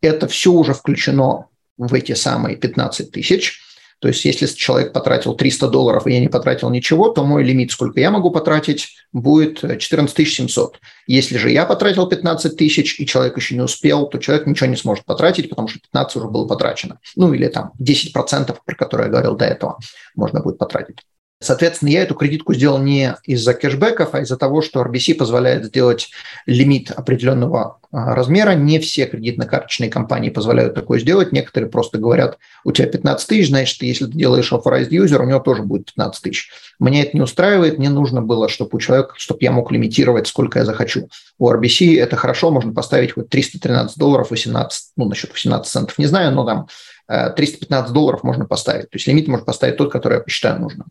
Это 0.00 0.28
все 0.28 0.52
уже 0.52 0.74
включено 0.74 1.46
в 1.76 1.92
эти 1.94 2.12
самые 2.12 2.56
15 2.56 3.10
тысяч. 3.10 3.60
То 3.98 4.08
есть 4.08 4.24
если 4.24 4.46
человек 4.46 4.92
потратил 4.92 5.34
300 5.34 5.68
долларов, 5.68 6.06
и 6.06 6.12
я 6.12 6.20
не 6.20 6.28
потратил 6.28 6.68
ничего, 6.70 7.08
то 7.08 7.24
мой 7.24 7.42
лимит, 7.42 7.72
сколько 7.72 7.98
я 7.98 8.10
могу 8.10 8.30
потратить, 8.30 8.96
будет 9.12 9.60
14 9.80 10.28
700. 10.28 10.78
Если 11.06 11.38
же 11.38 11.50
я 11.50 11.64
потратил 11.64 12.06
15 12.06 12.56
тысяч, 12.56 13.00
и 13.00 13.06
человек 13.06 13.36
еще 13.36 13.54
не 13.54 13.62
успел, 13.62 14.06
то 14.06 14.18
человек 14.18 14.46
ничего 14.46 14.68
не 14.68 14.76
сможет 14.76 15.04
потратить, 15.04 15.48
потому 15.48 15.68
что 15.68 15.80
15 15.80 16.16
уже 16.16 16.28
было 16.28 16.46
потрачено. 16.46 16.98
Ну 17.16 17.32
или 17.32 17.48
там 17.48 17.72
10%, 17.80 18.56
про 18.64 18.74
которые 18.74 19.06
я 19.06 19.10
говорил 19.10 19.34
до 19.36 19.46
этого, 19.46 19.78
можно 20.14 20.40
будет 20.40 20.58
потратить. 20.58 20.98
Соответственно, 21.38 21.90
я 21.90 22.02
эту 22.02 22.14
кредитку 22.14 22.54
сделал 22.54 22.78
не 22.78 23.14
из-за 23.24 23.52
кэшбэков, 23.52 24.14
а 24.14 24.20
из-за 24.20 24.38
того, 24.38 24.62
что 24.62 24.80
RBC 24.82 25.16
позволяет 25.16 25.66
сделать 25.66 26.08
лимит 26.46 26.90
определенного 26.90 27.78
а, 27.92 28.14
размера. 28.14 28.52
Не 28.52 28.78
все 28.78 29.04
кредитно-карточные 29.04 29.90
компании 29.90 30.30
позволяют 30.30 30.74
такое 30.74 30.98
сделать. 30.98 31.32
Некоторые 31.32 31.70
просто 31.70 31.98
говорят, 31.98 32.38
у 32.64 32.72
тебя 32.72 32.88
15 32.88 33.28
тысяч, 33.28 33.48
значит, 33.48 33.82
если 33.82 34.06
ты 34.06 34.12
делаешь 34.12 34.50
authorized 34.50 34.88
user, 34.88 35.18
у 35.18 35.26
него 35.26 35.40
тоже 35.40 35.62
будет 35.62 35.92
15 35.92 36.22
тысяч. 36.22 36.50
Меня 36.80 37.02
это 37.02 37.10
не 37.12 37.20
устраивает, 37.20 37.76
мне 37.76 37.90
нужно 37.90 38.22
было, 38.22 38.48
чтобы 38.48 38.70
у 38.72 38.78
человека, 38.78 39.12
чтобы 39.18 39.40
я 39.42 39.52
мог 39.52 39.70
лимитировать, 39.70 40.28
сколько 40.28 40.60
я 40.60 40.64
захочу. 40.64 41.10
У 41.38 41.50
RBC 41.50 42.00
это 42.00 42.16
хорошо, 42.16 42.50
можно 42.50 42.72
поставить 42.72 43.12
хоть 43.12 43.28
313 43.28 43.98
долларов, 43.98 44.30
18, 44.30 44.92
ну, 44.96 45.04
насчет 45.04 45.30
18 45.32 45.70
центов 45.70 45.98
не 45.98 46.06
знаю, 46.06 46.32
но 46.32 46.44
там 46.44 46.68
315 47.08 47.90
э, 47.90 47.92
долларов 47.92 48.22
можно 48.22 48.46
поставить. 48.46 48.88
То 48.88 48.96
есть 48.96 49.06
лимит 49.06 49.28
можно 49.28 49.44
поставить 49.44 49.76
тот, 49.76 49.92
который 49.92 50.14
я 50.14 50.20
посчитаю 50.20 50.60
нужным. 50.60 50.86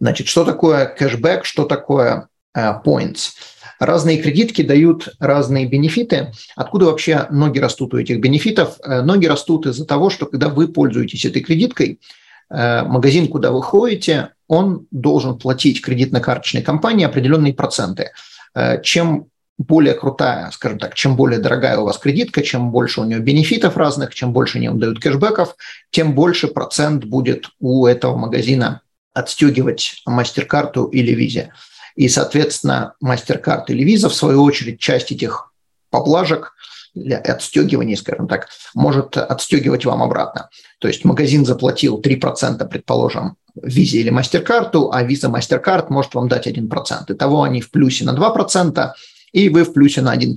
Значит, 0.00 0.28
что 0.28 0.44
такое 0.44 0.86
кэшбэк, 0.86 1.44
что 1.44 1.64
такое 1.64 2.28
э, 2.54 2.60
points? 2.84 3.32
Разные 3.78 4.18
кредитки 4.18 4.62
дают 4.62 5.08
разные 5.18 5.66
бенефиты. 5.66 6.32
Откуда 6.54 6.86
вообще 6.86 7.26
ноги 7.30 7.58
растут 7.58 7.94
у 7.94 7.98
этих 7.98 8.20
бенефитов? 8.20 8.78
Э, 8.82 9.02
ноги 9.02 9.26
растут 9.26 9.66
из-за 9.66 9.86
того, 9.86 10.10
что 10.10 10.26
когда 10.26 10.48
вы 10.48 10.68
пользуетесь 10.68 11.24
этой 11.24 11.42
кредиткой, 11.42 12.00
э, 12.50 12.82
магазин, 12.82 13.28
куда 13.28 13.50
вы 13.50 13.62
ходите, 13.62 14.30
он 14.48 14.86
должен 14.90 15.38
платить 15.38 15.84
кредитно-карточной 15.84 16.62
компании 16.62 17.04
определенные 17.04 17.52
проценты. 17.52 18.12
Чем 18.84 19.26
более 19.58 19.94
крутая, 19.94 20.50
скажем 20.52 20.78
так, 20.78 20.94
чем 20.94 21.16
более 21.16 21.40
дорогая 21.40 21.78
у 21.78 21.84
вас 21.84 21.98
кредитка, 21.98 22.42
чем 22.42 22.70
больше 22.70 23.00
у 23.00 23.04
нее 23.04 23.18
бенефитов 23.18 23.76
разных, 23.76 24.14
чем 24.14 24.32
больше 24.32 24.58
они 24.58 24.68
вам 24.68 24.78
дают 24.78 25.00
кэшбэков, 25.00 25.56
тем 25.90 26.14
больше 26.14 26.48
процент 26.48 27.04
будет 27.04 27.50
у 27.58 27.86
этого 27.86 28.16
магазина 28.16 28.82
отстегивать 29.16 30.02
мастер-карту 30.04 30.84
или 30.84 31.12
визе. 31.12 31.52
И, 31.94 32.08
соответственно, 32.08 32.94
мастер-карт 33.00 33.70
или 33.70 33.82
виза, 33.82 34.10
в 34.10 34.14
свою 34.14 34.42
очередь, 34.42 34.78
часть 34.78 35.10
этих 35.10 35.52
поблажек 35.90 36.52
для 36.94 37.18
отстегивания, 37.18 37.96
скажем 37.96 38.28
так, 38.28 38.48
может 38.74 39.16
отстегивать 39.16 39.86
вам 39.86 40.02
обратно. 40.02 40.50
То 40.78 40.88
есть 40.88 41.04
магазин 41.04 41.46
заплатил 41.46 42.00
3%, 42.00 42.68
предположим, 42.68 43.36
визе 43.54 44.00
или 44.00 44.10
мастер-карту, 44.10 44.90
а 44.92 45.02
виза 45.02 45.30
мастер-карт 45.30 45.88
может 45.88 46.14
вам 46.14 46.28
дать 46.28 46.46
1%. 46.46 47.04
Итого 47.08 47.42
они 47.42 47.62
в 47.62 47.70
плюсе 47.70 48.04
на 48.04 48.14
2%, 48.14 48.92
и 49.32 49.48
вы 49.48 49.64
в 49.64 49.72
плюсе 49.72 50.02
на 50.02 50.14
1%. 50.14 50.36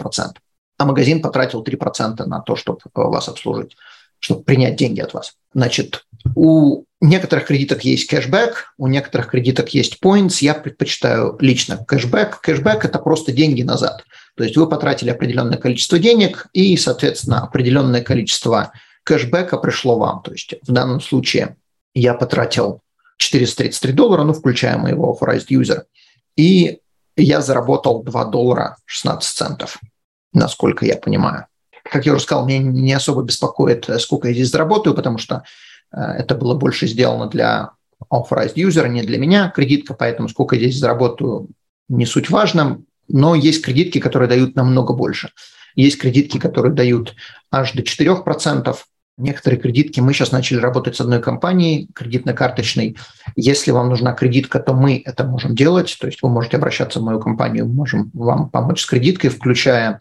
А 0.78 0.86
магазин 0.86 1.22
потратил 1.22 1.62
3% 1.64 2.26
на 2.26 2.40
то, 2.40 2.56
чтобы 2.56 2.80
вас 2.94 3.28
обслужить, 3.28 3.76
чтобы 4.20 4.44
принять 4.44 4.76
деньги 4.76 5.00
от 5.02 5.14
вас. 5.14 5.34
Значит, 5.54 6.06
у 6.36 6.84
некоторых 7.02 7.46
кредиток 7.46 7.84
есть 7.84 8.08
кэшбэк, 8.08 8.74
у 8.78 8.88
некоторых 8.88 9.30
кредиток 9.30 9.70
есть 9.70 9.98
points. 10.04 10.38
Я 10.42 10.54
предпочитаю 10.54 11.38
лично 11.40 11.78
кэшбэк. 11.78 12.42
Кэшбэк– 12.42 12.84
это 12.86 13.00
просто 13.00 13.32
деньги 13.32 13.62
назад. 13.62 14.04
То 14.36 14.44
есть 14.44 14.58
вы 14.58 14.68
потратили 14.68 15.10
определенное 15.10 15.58
количество 15.58 16.00
денег, 16.00 16.48
и, 16.54 16.76
соответственно, 16.78 17.42
определенное 17.42 18.02
количество 18.02 18.74
кэшбэка 19.04 19.58
пришло 19.58 19.98
вам. 19.98 20.22
То 20.22 20.32
есть 20.32 20.56
в 20.62 20.72
данном 20.72 21.02
случае 21.02 21.58
я 21.94 22.14
потратил 22.14 22.82
433 23.18 23.94
доллара, 23.94 24.24
ну, 24.24 24.34
включая 24.34 24.78
моего 24.78 25.14
authorized 25.14 25.48
user, 25.50 25.84
и 26.36 26.80
я 27.18 27.42
заработал 27.42 28.04
2 28.04 28.26
доллара 28.26 28.78
16 28.86 29.36
центов, 29.36 29.80
насколько 30.32 30.86
я 30.86 30.96
понимаю. 30.96 31.48
Как 31.92 32.06
я 32.06 32.14
уже 32.14 32.24
сказал, 32.24 32.46
меня 32.46 32.60
не 32.60 32.94
особо 32.94 33.24
беспокоит, 33.24 33.90
сколько 34.00 34.28
я 34.28 34.34
здесь 34.34 34.52
заработаю, 34.52 34.96
потому 34.96 35.18
что 35.18 35.44
Э, 35.92 36.02
это 36.18 36.36
было 36.36 36.56
больше 36.56 36.88
сделано 36.88 37.28
для 37.28 37.72
authorized 38.12 38.56
user, 38.56 38.88
не 38.88 39.04
для 39.04 39.18
меня 39.18 39.50
кредитка, 39.50 39.94
поэтому 39.94 40.30
сколько 40.30 40.56
я 40.56 40.62
здесь 40.64 40.80
заработаю, 40.80 41.48
не 41.88 42.06
суть 42.06 42.30
важно. 42.30 42.82
Но 43.08 43.36
есть 43.36 43.64
кредитки, 43.64 44.00
которые 44.00 44.30
дают 44.30 44.56
намного 44.56 44.94
больше. 44.94 45.32
Есть 45.76 46.00
кредитки, 46.00 46.38
которые 46.38 46.74
дают 46.74 47.16
аж 47.52 47.74
до 47.74 47.82
4%. 47.82 48.76
Некоторые 49.18 49.60
кредитки 49.60 50.00
мы 50.00 50.14
сейчас 50.14 50.32
начали 50.32 50.60
работать 50.60 50.96
с 50.96 51.02
одной 51.02 51.22
компанией, 51.22 51.90
кредитно-карточной. 51.94 52.98
Если 53.36 53.72
вам 53.72 53.90
нужна 53.90 54.14
кредитка, 54.14 54.60
то 54.60 54.74
мы 54.74 55.02
это 55.04 55.24
можем 55.26 55.56
делать. 55.56 55.98
То 56.00 56.08
есть 56.08 56.22
вы 56.22 56.30
можете 56.30 56.58
обращаться 56.58 57.00
в 57.00 57.04
мою 57.04 57.20
компанию, 57.20 57.66
мы 57.66 57.74
можем 57.74 58.12
вам 58.14 58.50
помочь 58.50 58.82
с 58.82 58.86
кредиткой, 58.86 59.32
включая 59.32 60.00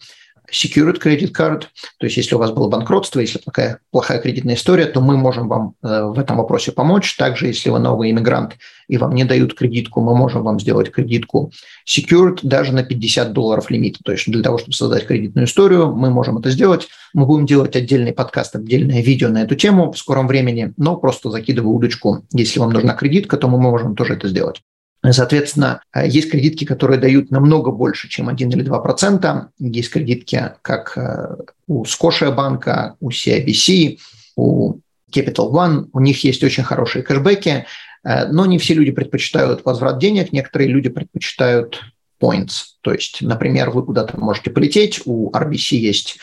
secured 0.53 1.01
credit 1.03 1.33
card, 1.33 1.63
то 1.99 2.07
есть 2.07 2.17
если 2.17 2.35
у 2.35 2.39
вас 2.39 2.51
было 2.51 2.69
банкротство, 2.69 3.21
если 3.21 3.39
такая 3.39 3.81
плохая 3.91 4.21
кредитная 4.21 4.55
история, 4.55 4.87
то 4.87 5.01
мы 5.01 5.17
можем 5.17 5.49
вам 5.49 5.75
э, 5.83 6.05
в 6.05 6.19
этом 6.19 6.39
вопросе 6.39 6.73
помочь. 6.73 7.17
Также, 7.17 7.47
если 7.47 7.71
вы 7.71 7.79
новый 7.79 8.11
иммигрант 8.11 8.57
и 8.89 8.97
вам 8.97 9.15
не 9.15 9.25
дают 9.25 9.55
кредитку, 9.55 10.01
мы 10.01 10.17
можем 10.17 10.43
вам 10.43 10.59
сделать 10.61 10.91
кредитку 10.91 11.53
secured 11.87 12.41
даже 12.43 12.73
на 12.73 12.83
50 12.83 13.33
долларов 13.33 13.71
лимит. 13.71 13.99
То 14.05 14.13
есть 14.13 14.31
для 14.31 14.43
того, 14.43 14.59
чтобы 14.59 14.73
создать 14.73 15.07
кредитную 15.07 15.47
историю, 15.47 15.95
мы 15.95 16.11
можем 16.11 16.39
это 16.39 16.51
сделать. 16.51 16.89
Мы 17.15 17.27
будем 17.27 17.47
делать 17.47 17.77
отдельный 17.77 18.13
подкаст, 18.13 18.57
отдельное 18.57 19.03
видео 19.03 19.29
на 19.29 19.43
эту 19.43 19.55
тему 19.55 19.93
в 19.93 19.99
скором 19.99 20.27
времени, 20.27 20.73
но 20.77 20.97
просто 20.97 21.31
закидываю 21.31 21.75
удочку. 21.75 22.25
Если 22.33 22.59
вам 22.59 22.71
нужна 22.71 22.95
кредитка, 22.95 23.37
то 23.37 23.49
мы 23.49 23.59
можем 23.59 23.95
тоже 23.95 24.15
это 24.15 24.29
сделать. 24.29 24.63
Соответственно, 25.09 25.81
э, 25.95 26.09
есть 26.09 26.31
кредитки, 26.31 26.65
которые 26.65 26.99
дают 26.99 27.31
намного 27.31 27.71
больше, 27.71 28.09
чем 28.09 28.29
1 28.29 28.51
или 28.51 28.63
2 28.63 28.79
процента. 28.81 29.51
Есть 29.59 29.91
кредитки, 29.91 30.53
как 30.63 30.97
э, 30.97 31.37
у 31.67 31.85
Scotia 31.85 32.35
банка, 32.35 32.97
у 33.01 33.11
CIBC, 33.11 33.99
у 34.37 34.81
Capital 35.15 35.53
One. 35.53 35.89
У 35.93 36.01
них 36.01 36.25
есть 36.25 36.43
очень 36.43 36.65
хорошие 36.65 37.03
кэшбэки, 37.03 37.67
э, 38.05 38.27
но 38.29 38.47
не 38.47 38.59
все 38.59 38.75
люди 38.75 38.91
предпочитают 38.91 39.65
возврат 39.65 39.99
денег, 39.99 40.33
некоторые 40.33 40.69
люди 40.69 40.89
предпочитают 40.89 41.81
points. 42.21 42.75
То 42.81 42.93
есть, 42.93 43.23
например, 43.23 43.71
вы 43.71 43.85
куда-то 43.85 44.19
можете 44.19 44.51
полететь, 44.51 45.03
у 45.05 45.31
RBC 45.31 45.77
есть 45.77 46.19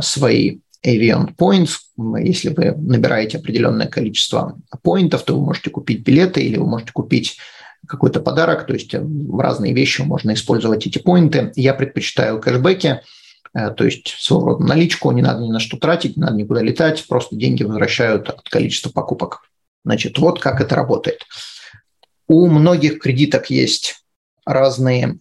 свои 0.00 0.58
Avion 0.84 1.34
Points. 1.34 1.78
Если 2.22 2.50
вы 2.50 2.72
набираете 2.76 3.38
определенное 3.38 3.88
количество 3.88 4.56
поинтов, 4.82 5.24
то 5.24 5.36
вы 5.36 5.44
можете 5.44 5.70
купить 5.70 6.02
билеты 6.02 6.42
или 6.42 6.58
вы 6.58 6.66
можете 6.66 6.92
купить 6.92 7.38
какой-то 7.86 8.20
подарок, 8.20 8.66
то 8.66 8.74
есть 8.74 8.94
э, 8.94 9.00
в 9.00 9.38
разные 9.40 9.72
вещи 9.72 10.02
можно 10.02 10.34
использовать 10.34 10.86
эти 10.86 10.98
поинты. 10.98 11.52
Я 11.56 11.74
предпочитаю 11.74 12.40
кэшбэки, 12.40 13.00
э, 13.54 13.70
то 13.70 13.84
есть 13.84 14.08
своего 14.18 14.46
рода 14.46 14.64
наличку, 14.64 15.10
не 15.12 15.22
надо 15.22 15.42
ни 15.42 15.50
на 15.50 15.60
что 15.60 15.76
тратить, 15.76 16.16
не 16.16 16.22
надо 16.22 16.36
никуда 16.36 16.62
летать, 16.62 17.06
просто 17.08 17.36
деньги 17.36 17.62
возвращают 17.62 18.28
от 18.28 18.48
количества 18.48 18.90
покупок. 18.90 19.42
Значит, 19.84 20.18
вот 20.18 20.40
как 20.40 20.60
это 20.60 20.74
работает. 20.74 21.26
У 22.28 22.48
многих 22.48 22.98
кредиток 22.98 23.50
есть 23.50 24.02
разные 24.44 25.18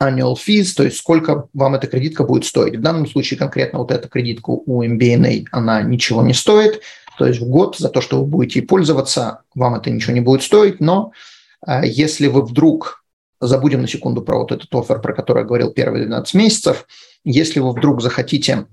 annual 0.00 0.34
fees, 0.34 0.74
то 0.76 0.84
есть 0.84 0.98
сколько 0.98 1.48
вам 1.54 1.74
эта 1.74 1.86
кредитка 1.86 2.24
будет 2.24 2.44
стоить. 2.44 2.76
В 2.76 2.82
данном 2.82 3.06
случае 3.06 3.38
конкретно 3.38 3.78
вот 3.78 3.90
эта 3.90 4.08
кредитка 4.08 4.50
у 4.50 4.82
MBNA, 4.84 5.46
она 5.52 5.82
ничего 5.82 6.22
не 6.22 6.34
стоит, 6.34 6.82
то 7.18 7.26
есть 7.26 7.40
в 7.40 7.48
год 7.48 7.78
за 7.78 7.88
то, 7.88 8.00
что 8.00 8.20
вы 8.20 8.26
будете 8.26 8.62
пользоваться, 8.62 9.42
вам 9.54 9.74
это 9.74 9.90
ничего 9.90 10.12
не 10.12 10.20
будет 10.20 10.42
стоить, 10.42 10.80
но 10.80 11.12
э, 11.12 11.35
если 11.82 12.26
вы 12.28 12.42
вдруг, 12.42 13.04
забудем 13.40 13.82
на 13.82 13.88
секунду 13.88 14.22
про 14.22 14.38
вот 14.38 14.52
этот 14.52 14.74
офер, 14.74 15.00
про 15.00 15.14
который 15.14 15.40
я 15.40 15.44
говорил 15.44 15.70
первые 15.70 16.06
12 16.06 16.34
месяцев, 16.34 16.86
если 17.24 17.60
вы 17.60 17.72
вдруг 17.72 18.02
захотите 18.02 18.66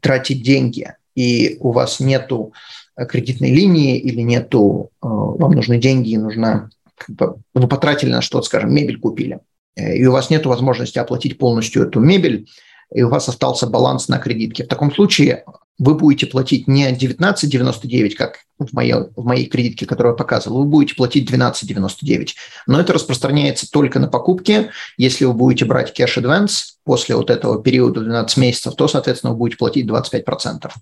тратить 0.00 0.42
деньги, 0.42 0.94
и 1.14 1.56
у 1.60 1.72
вас 1.72 2.00
нету 2.00 2.52
э, 2.96 3.06
кредитной 3.06 3.50
линии 3.50 3.98
или 3.98 4.20
нету, 4.20 4.90
э, 5.02 5.06
вам 5.06 5.52
нужны 5.52 5.78
деньги, 5.78 6.16
нужна, 6.16 6.70
как 6.96 7.16
бы, 7.16 7.36
вы 7.54 7.66
потратили 7.66 8.10
на 8.10 8.20
что-то, 8.20 8.46
скажем, 8.46 8.72
мебель 8.72 9.00
купили, 9.00 9.40
Э, 9.78 9.96
и 9.96 10.04
у 10.04 10.12
вас 10.12 10.30
нет 10.30 10.44
возможности 10.44 10.98
оплатить 10.98 11.38
полностью 11.38 11.84
эту 11.84 12.00
мебель, 12.00 12.48
и 12.92 13.02
у 13.02 13.08
вас 13.08 13.28
остался 13.28 13.66
баланс 13.66 14.08
на 14.08 14.18
кредитке. 14.18 14.64
В 14.64 14.68
таком 14.68 14.92
случае 14.92 15.44
вы 15.78 15.94
будете 15.94 16.26
платить 16.26 16.66
не 16.66 16.92
19,99, 16.92 18.14
как 18.14 18.40
в 18.58 18.72
моей, 18.72 18.94
в 19.14 19.24
моей 19.24 19.46
кредитке, 19.46 19.86
которую 19.86 20.14
я 20.14 20.16
показывал, 20.16 20.64
вы 20.64 20.64
будете 20.64 20.96
платить 20.96 21.30
12,99. 21.30 22.30
Но 22.66 22.80
это 22.80 22.92
распространяется 22.92 23.70
только 23.70 24.00
на 24.00 24.08
покупки. 24.08 24.70
Если 24.96 25.24
вы 25.24 25.34
будете 25.34 25.64
брать 25.64 25.94
кэш 25.94 26.18
advance 26.18 26.74
после 26.84 27.14
вот 27.14 27.30
этого 27.30 27.62
периода 27.62 28.00
12 28.00 28.36
месяцев, 28.38 28.74
то, 28.74 28.88
соответственно, 28.88 29.32
вы 29.32 29.38
будете 29.38 29.58
платить 29.58 29.86
25%. 29.86 30.72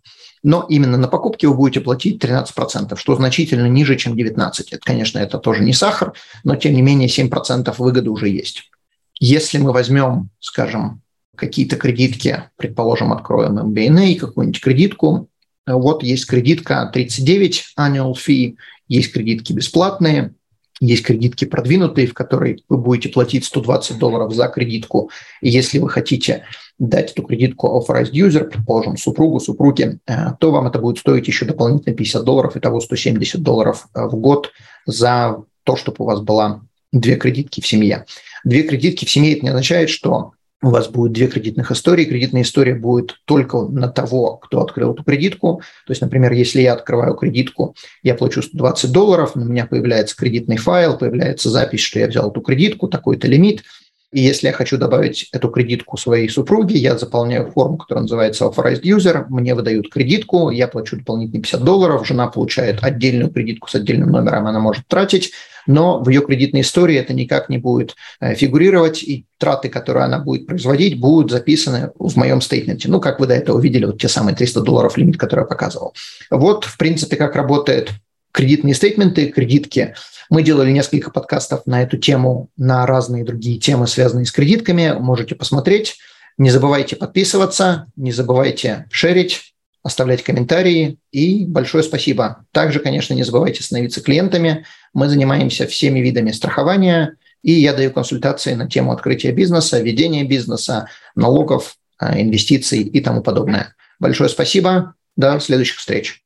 Но 0.42 0.64
именно 0.71 0.97
на 0.97 1.09
покупки 1.09 1.45
вы 1.45 1.55
будете 1.55 1.81
платить 1.81 2.23
13%, 2.25 2.97
что 2.97 3.16
значительно 3.16 3.66
ниже, 3.66 3.97
чем 3.97 4.14
19%. 4.14 4.64
Это, 4.71 4.81
конечно, 4.83 5.19
это 5.19 5.38
тоже 5.38 5.62
не 5.62 5.75
сахар, 5.75 6.14
но, 6.45 6.57
тем 6.57 6.73
не 6.73 6.81
менее, 6.81 7.09
7% 7.09 7.75
выгоды 7.77 8.09
уже 8.09 8.31
есть. 8.31 8.71
Если 9.19 9.59
мы 9.59 9.73
возьмем, 9.73 10.31
скажем, 10.40 11.03
какие-то 11.37 11.77
кредитки, 11.77 12.44
предположим, 12.57 13.12
откроем 13.12 13.59
MBNA, 13.59 14.16
какую-нибудь 14.16 14.61
кредитку, 14.61 15.29
вот 15.66 16.03
есть 16.03 16.27
кредитка 16.27 16.90
39 16.92 17.75
annual 17.79 18.14
fee, 18.14 18.57
есть 18.88 19.12
кредитки 19.12 19.53
бесплатные, 19.53 20.35
есть 20.81 21.05
кредитки 21.05 21.44
продвинутые, 21.44 22.07
в 22.07 22.14
которой 22.14 22.62
вы 22.68 22.77
будете 22.77 23.09
платить 23.09 23.44
120 23.44 23.99
долларов 23.99 24.35
за 24.35 24.49
кредитку. 24.49 25.11
И 25.40 25.49
если 25.49 25.79
вы 25.79 25.88
хотите 25.88 26.44
дать 26.79 27.12
эту 27.12 27.22
кредитку 27.22 27.68
authorized 27.68 28.12
user, 28.12 28.44
предположим, 28.44 28.96
супругу, 28.96 29.40
супруге, 29.40 29.99
э, 30.07 30.33
то 30.38 30.53
вам 30.53 30.66
это 30.66 30.79
будет 30.79 30.99
стоить 30.99 31.27
еще 31.27 31.46
дополнительно 31.46 31.94
50 31.96 32.22
долларов, 32.22 32.57
итого 32.57 32.81
170 32.81 33.42
долларов 33.42 33.88
э, 33.94 34.05
в 34.05 34.16
год 34.16 34.53
за 34.85 35.42
то, 35.64 35.77
чтобы 35.77 35.96
у 36.01 36.05
вас 36.05 36.20
была 36.20 36.61
две 36.92 37.16
кредитки 37.16 37.62
в 37.62 37.66
семье. 37.66 38.05
Две 38.44 38.62
кредитки 38.62 39.07
в 39.07 39.11
семье– 39.11 39.33
это 39.37 39.42
не 39.44 39.49
означает, 39.49 39.88
что 39.88 40.33
у 40.62 40.71
вас 40.71 40.88
будет 40.88 41.12
две 41.12 41.27
кредитных 41.27 41.71
истории. 41.71 42.07
Кредитная 42.07 42.42
история 42.42 42.75
будет 42.75 43.16
только 43.27 43.61
на 43.62 43.88
того, 43.88 44.37
кто 44.37 44.62
открыл 44.62 44.95
эту 44.95 45.05
кредитку. 45.05 45.61
То 45.87 45.92
есть, 45.92 46.01
например, 46.01 46.33
если 46.33 46.62
я 46.62 46.73
открываю 46.73 47.14
кредитку, 47.14 47.75
я 48.03 48.14
плачу 48.14 48.42
120 48.42 48.90
долларов, 48.90 49.33
у 49.35 49.40
меня 49.40 49.66
появляется 49.66 50.16
кредитный 50.16 50.57
файл, 50.57 50.97
появляется 50.97 51.51
запись, 51.51 51.81
что 51.81 51.99
я 51.99 52.09
взял 52.09 52.31
эту 52.31 52.40
кредитку, 52.40 52.88
такой-то 52.88 53.29
лимит. 53.29 53.64
И 54.12 54.21
если 54.21 54.47
я 54.47 54.53
хочу 54.53 54.79
добавить 54.79 55.29
эту 55.33 55.49
кредитку 55.49 55.97
своей 55.97 56.29
супруге, 56.29 56.79
я 56.79 56.97
заполняю 56.97 57.51
форму, 57.51 57.77
которая 57.77 58.03
называется 58.03 58.45
Authorized 58.45 58.83
User, 58.83 59.27
мне 59.29 59.55
выдают 59.55 59.92
кредитку, 59.92 60.51
я 60.51 60.69
плачу 60.69 60.97
дополнительные 60.97 61.42
50 61.42 61.64
долларов, 61.64 62.07
жена 62.07 62.29
получает 62.29 62.83
отдельную 62.83 63.31
кредитку 63.31 63.69
с 63.69 63.75
отдельным 63.75 64.11
номером, 64.11 64.47
она 64.47 64.61
может 64.61 64.87
тратить, 64.87 65.33
но 65.66 66.01
в 66.01 66.09
ее 66.09 66.23
кредитной 66.23 66.61
истории 66.61 66.97
это 66.97 67.12
никак 67.12 67.49
не 67.49 67.59
будет 67.59 67.97
э, 68.21 68.35
фигурировать, 68.35 69.03
и 69.03 69.27
траты, 69.38 69.69
которые 69.69 70.05
она 70.05 70.21
будет 70.21 70.47
производить, 70.47 71.01
будут 71.01 71.33
записаны 71.33 71.90
в 71.99 72.16
моем 72.16 72.40
стейтменте. 72.40 72.88
Ну, 72.88 73.01
как 73.01 73.19
вы 73.19 73.27
до 73.27 73.35
этого 73.35 73.61
видели, 73.61 73.85
вот 73.85 74.01
те 74.01 74.09
самые 74.09 74.37
300 74.37 74.61
долларов 74.61 74.97
лимит, 74.97 75.19
который 75.19 75.40
я 75.40 75.47
показывал. 75.47 75.95
Вот, 76.31 76.64
в 76.64 76.79
принципе, 76.79 77.16
как 77.16 77.35
работает 77.35 77.90
кредитные 78.37 78.75
стейтменты, 78.75 79.31
кредитки. 79.31 79.94
Мы 80.29 80.42
делали 80.42 80.70
несколько 80.70 81.11
подкастов 81.11 81.64
на 81.64 81.83
эту 81.83 81.96
тему, 81.96 82.51
на 82.59 82.87
разные 82.87 83.25
другие 83.25 83.59
темы, 83.59 83.87
связанные 83.87 84.27
с 84.27 84.33
кредитками. 84.33 84.94
Можете 84.99 85.35
посмотреть. 85.35 85.96
Не 86.37 86.51
забывайте 86.51 86.96
подписываться, 86.96 87.87
не 87.96 88.12
забывайте 88.12 88.87
шерить, 88.90 89.55
оставлять 89.83 90.22
комментарии. 90.22 90.99
И 91.12 91.46
большое 91.46 91.83
спасибо. 91.83 92.44
Также, 92.53 92.81
конечно, 92.81 93.14
не 93.14 93.22
забывайте 93.22 93.62
становиться 93.62 94.03
клиентами. 94.03 94.66
Мы 94.92 95.09
занимаемся 95.09 95.66
всеми 95.66 96.01
видами 96.01 96.31
страхования, 96.31 97.16
и 97.42 97.53
я 97.53 97.72
даю 97.72 97.90
консультации 97.90 98.53
на 98.53 98.68
тему 98.68 98.92
открытия 98.92 99.33
бизнеса, 99.33 99.81
ведения 99.81 100.25
бизнеса, 100.25 100.88
налогов, 101.14 101.77
а, 101.96 102.20
инвестиций 102.20 102.83
и 102.83 103.01
тому 103.01 103.22
подобное. 103.22 103.75
Большое 103.99 104.29
спасибо. 104.29 104.94
До 105.16 105.40
следующих 105.40 105.79
встреч. 105.79 106.26